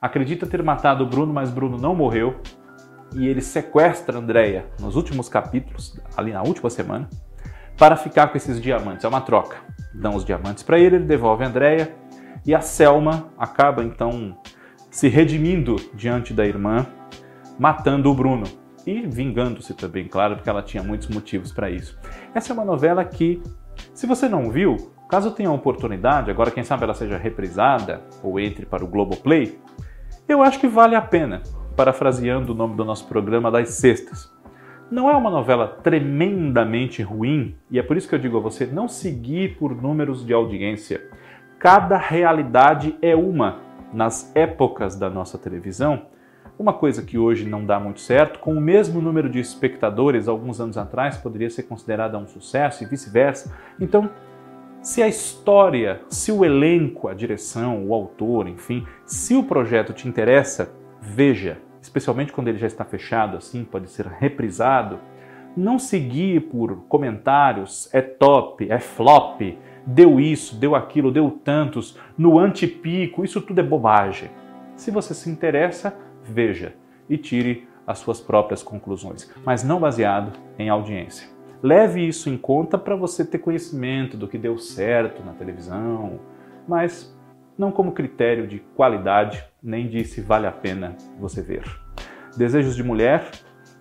acredita 0.00 0.46
ter 0.46 0.62
matado 0.62 1.04
o 1.04 1.06
Bruno, 1.06 1.32
mas 1.32 1.50
Bruno 1.50 1.76
não 1.76 1.94
morreu. 1.94 2.36
E 3.14 3.26
ele 3.26 3.40
sequestra 3.40 4.18
Andrea 4.18 4.66
nos 4.78 4.94
últimos 4.94 5.30
capítulos, 5.30 5.98
ali 6.14 6.30
na 6.30 6.42
última 6.42 6.68
semana, 6.68 7.08
para 7.78 7.96
ficar 7.96 8.28
com 8.28 8.36
esses 8.36 8.60
diamantes. 8.60 9.04
É 9.04 9.08
uma 9.08 9.20
troca. 9.20 9.56
Dão 9.94 10.14
os 10.14 10.24
diamantes 10.24 10.62
para 10.62 10.78
ele, 10.78 10.96
ele 10.96 11.04
devolve 11.04 11.44
a 11.44 11.46
Andrea 11.46 11.94
e 12.44 12.54
a 12.54 12.60
Selma 12.60 13.28
acaba 13.38 13.84
então 13.84 14.36
se 14.90 15.08
redimindo 15.08 15.76
diante 15.94 16.34
da 16.34 16.44
irmã, 16.44 16.86
matando 17.58 18.10
o 18.10 18.14
Bruno 18.14 18.44
e 18.86 19.02
vingando-se 19.06 19.74
também, 19.74 20.08
claro, 20.08 20.36
porque 20.36 20.48
ela 20.48 20.62
tinha 20.62 20.82
muitos 20.82 21.08
motivos 21.08 21.52
para 21.52 21.70
isso. 21.70 21.98
Essa 22.34 22.52
é 22.52 22.54
uma 22.54 22.64
novela 22.64 23.04
que, 23.04 23.42
se 23.92 24.06
você 24.06 24.28
não 24.28 24.50
viu, 24.50 24.76
caso 25.08 25.30
tenha 25.30 25.50
oportunidade, 25.50 26.30
agora 26.30 26.50
quem 26.50 26.64
sabe 26.64 26.84
ela 26.84 26.94
seja 26.94 27.18
reprisada 27.18 28.02
ou 28.22 28.40
entre 28.40 28.64
para 28.64 28.84
o 28.84 28.88
Globoplay, 28.88 29.58
eu 30.26 30.42
acho 30.42 30.58
que 30.58 30.66
vale 30.66 30.94
a 30.94 31.02
pena, 31.02 31.42
parafraseando 31.76 32.52
o 32.52 32.56
nome 32.56 32.76
do 32.76 32.84
nosso 32.84 33.06
programa 33.06 33.50
das 33.50 33.70
sextas. 33.70 34.32
Não 34.90 35.10
é 35.10 35.14
uma 35.14 35.28
novela 35.28 35.68
tremendamente 35.68 37.02
ruim, 37.02 37.54
e 37.70 37.78
é 37.78 37.82
por 37.82 37.98
isso 37.98 38.08
que 38.08 38.14
eu 38.14 38.18
digo 38.18 38.38
a 38.38 38.40
você 38.40 38.64
não 38.64 38.88
seguir 38.88 39.58
por 39.58 39.74
números 39.74 40.24
de 40.24 40.32
audiência. 40.32 41.02
Cada 41.58 41.98
realidade 41.98 42.96
é 43.02 43.14
uma 43.14 43.58
nas 43.92 44.34
épocas 44.34 44.96
da 44.96 45.10
nossa 45.10 45.36
televisão. 45.36 46.06
Uma 46.58 46.72
coisa 46.72 47.02
que 47.02 47.18
hoje 47.18 47.46
não 47.46 47.66
dá 47.66 47.78
muito 47.78 48.00
certo, 48.00 48.38
com 48.38 48.54
o 48.54 48.60
mesmo 48.60 49.02
número 49.02 49.28
de 49.28 49.38
espectadores 49.38 50.26
alguns 50.26 50.58
anos 50.58 50.78
atrás 50.78 51.18
poderia 51.18 51.50
ser 51.50 51.64
considerada 51.64 52.16
um 52.16 52.26
sucesso 52.26 52.82
e 52.82 52.86
vice-versa. 52.86 53.54
Então, 53.78 54.08
se 54.80 55.02
a 55.02 55.08
história, 55.08 56.00
se 56.08 56.32
o 56.32 56.46
elenco, 56.46 57.08
a 57.08 57.14
direção, 57.14 57.86
o 57.86 57.92
autor, 57.92 58.48
enfim, 58.48 58.86
se 59.04 59.34
o 59.34 59.44
projeto 59.44 59.92
te 59.92 60.08
interessa, 60.08 60.72
veja, 60.98 61.58
especialmente 61.88 62.32
quando 62.32 62.48
ele 62.48 62.58
já 62.58 62.66
está 62.66 62.84
fechado 62.84 63.36
assim, 63.36 63.64
pode 63.64 63.88
ser 63.88 64.06
reprisado. 64.06 65.00
Não 65.56 65.78
seguir 65.78 66.42
por 66.42 66.84
comentários, 66.88 67.92
é 67.92 68.00
top, 68.00 68.70
é 68.70 68.78
flop, 68.78 69.40
deu 69.84 70.20
isso, 70.20 70.54
deu 70.54 70.76
aquilo, 70.76 71.10
deu 71.10 71.30
tantos, 71.42 71.98
no 72.16 72.38
antipico, 72.38 73.24
isso 73.24 73.40
tudo 73.40 73.60
é 73.60 73.62
bobagem. 73.64 74.30
Se 74.76 74.90
você 74.90 75.14
se 75.14 75.28
interessa, 75.30 75.96
veja 76.22 76.74
e 77.08 77.16
tire 77.16 77.66
as 77.86 77.98
suas 77.98 78.20
próprias 78.20 78.62
conclusões, 78.62 79.28
mas 79.44 79.64
não 79.64 79.80
baseado 79.80 80.38
em 80.58 80.68
audiência. 80.68 81.26
Leve 81.60 82.06
isso 82.06 82.28
em 82.28 82.36
conta 82.36 82.78
para 82.78 82.94
você 82.94 83.24
ter 83.24 83.38
conhecimento 83.38 84.16
do 84.16 84.28
que 84.28 84.38
deu 84.38 84.58
certo 84.58 85.24
na 85.24 85.32
televisão, 85.32 86.20
mas 86.68 87.17
não 87.58 87.72
como 87.72 87.92
critério 87.92 88.46
de 88.46 88.60
qualidade, 88.76 89.44
nem 89.60 89.88
de 89.88 90.04
se 90.04 90.20
vale 90.20 90.46
a 90.46 90.52
pena 90.52 90.96
você 91.18 91.42
ver. 91.42 91.64
Desejos 92.36 92.76
de 92.76 92.84
Mulher 92.84 93.28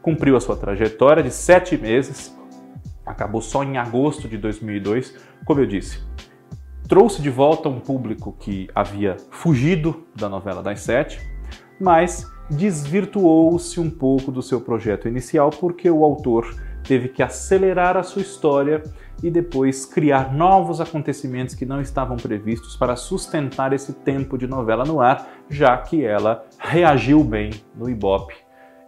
cumpriu 0.01 0.35
a 0.35 0.39
sua 0.39 0.57
trajetória 0.57 1.21
de 1.21 1.29
sete 1.29 1.77
meses, 1.77 2.35
acabou 3.05 3.41
só 3.41 3.63
em 3.63 3.77
agosto 3.77 4.27
de 4.27 4.37
2002, 4.37 5.15
como 5.45 5.61
eu 5.61 5.65
disse. 5.65 6.03
Trouxe 6.87 7.21
de 7.21 7.29
volta 7.29 7.69
um 7.69 7.79
público 7.79 8.35
que 8.39 8.67
havia 8.73 9.17
fugido 9.29 10.07
da 10.15 10.27
novela 10.27 10.63
das 10.63 10.79
sete, 10.79 11.19
mas 11.79 12.25
desvirtuou-se 12.49 13.79
um 13.79 13.89
pouco 13.89 14.31
do 14.31 14.41
seu 14.41 14.61
projeto 14.61 15.07
inicial 15.07 15.49
porque 15.49 15.89
o 15.89 16.03
autor 16.03 16.55
teve 16.83 17.09
que 17.09 17.21
acelerar 17.21 17.97
a 17.97 18.03
sua 18.03 18.21
história 18.21 18.81
e 19.21 19.29
depois 19.29 19.85
criar 19.85 20.33
novos 20.33 20.79
acontecimentos 20.79 21.55
que 21.55 21.65
não 21.65 21.81
estavam 21.81 22.17
previstos 22.17 22.75
para 22.75 22.95
sustentar 22.95 23.73
esse 23.73 23.93
tempo 23.93 24.37
de 24.37 24.47
novela 24.47 24.83
no 24.85 25.01
ar, 25.01 25.27
já 25.49 25.75
que 25.77 26.03
ela 26.03 26.45
reagiu 26.59 27.23
bem 27.23 27.51
no 27.75 27.89
Ibope 27.89 28.35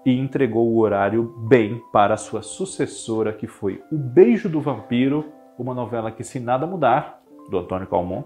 e 0.06 0.18
entregou 0.18 0.68
o 0.68 0.80
horário 0.80 1.24
bem 1.48 1.82
para 1.92 2.18
sua 2.18 2.42
sucessora, 2.42 3.34
que 3.34 3.48
foi 3.48 3.84
O 3.92 3.98
Beijo 3.98 4.48
do 4.48 4.62
Vampiro, 4.62 5.26
uma 5.58 5.74
novela 5.74 6.12
que, 6.12 6.24
se 6.24 6.40
nada 6.40 6.66
mudar, 6.66 7.22
do 7.50 7.58
Antônio 7.58 7.88
Calmon, 7.88 8.24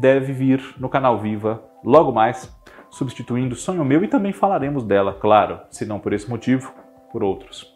deve 0.00 0.32
vir 0.32 0.62
no 0.78 0.88
canal 0.88 1.18
Viva 1.18 1.62
logo 1.84 2.12
mais, 2.12 2.54
substituindo 2.90 3.56
Sonho 3.56 3.84
Meu 3.84 4.04
e 4.04 4.08
também 4.08 4.32
falaremos 4.32 4.84
dela, 4.84 5.12
claro, 5.12 5.60
se 5.70 5.84
não 5.84 5.98
por 5.98 6.12
esse 6.12 6.28
motivo, 6.28 6.72
por 7.10 7.22
outros. 7.22 7.74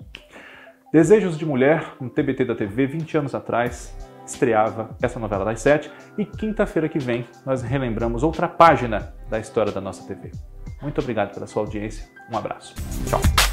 Desejos 0.93 1.39
de 1.39 1.47
Mulher, 1.47 1.95
no 1.99 2.11
TBT 2.11 2.45
da 2.45 2.55
TV, 2.55 2.87
20 2.87 3.17
anos 3.17 3.35
atrás, 3.35 3.97
estreava 4.27 4.95
essa 5.01 5.19
novela 5.19 5.43
das 5.43 5.63
sete 5.63 5.91
e 6.19 6.27
quinta-feira 6.27 6.87
que 6.87 6.99
vem 6.99 7.27
nós 7.47 7.63
relembramos 7.63 8.23
outra 8.23 8.47
página 8.47 9.15
da 9.31 9.39
história 9.39 9.73
da 9.73 9.81
nossa 9.81 10.07
TV. 10.07 10.31
Muito 10.83 11.01
obrigado 11.01 11.33
pela 11.33 11.47
sua 11.47 11.63
audiência, 11.63 12.07
um 12.31 12.37
abraço. 12.37 12.75
Tchau. 13.09 13.52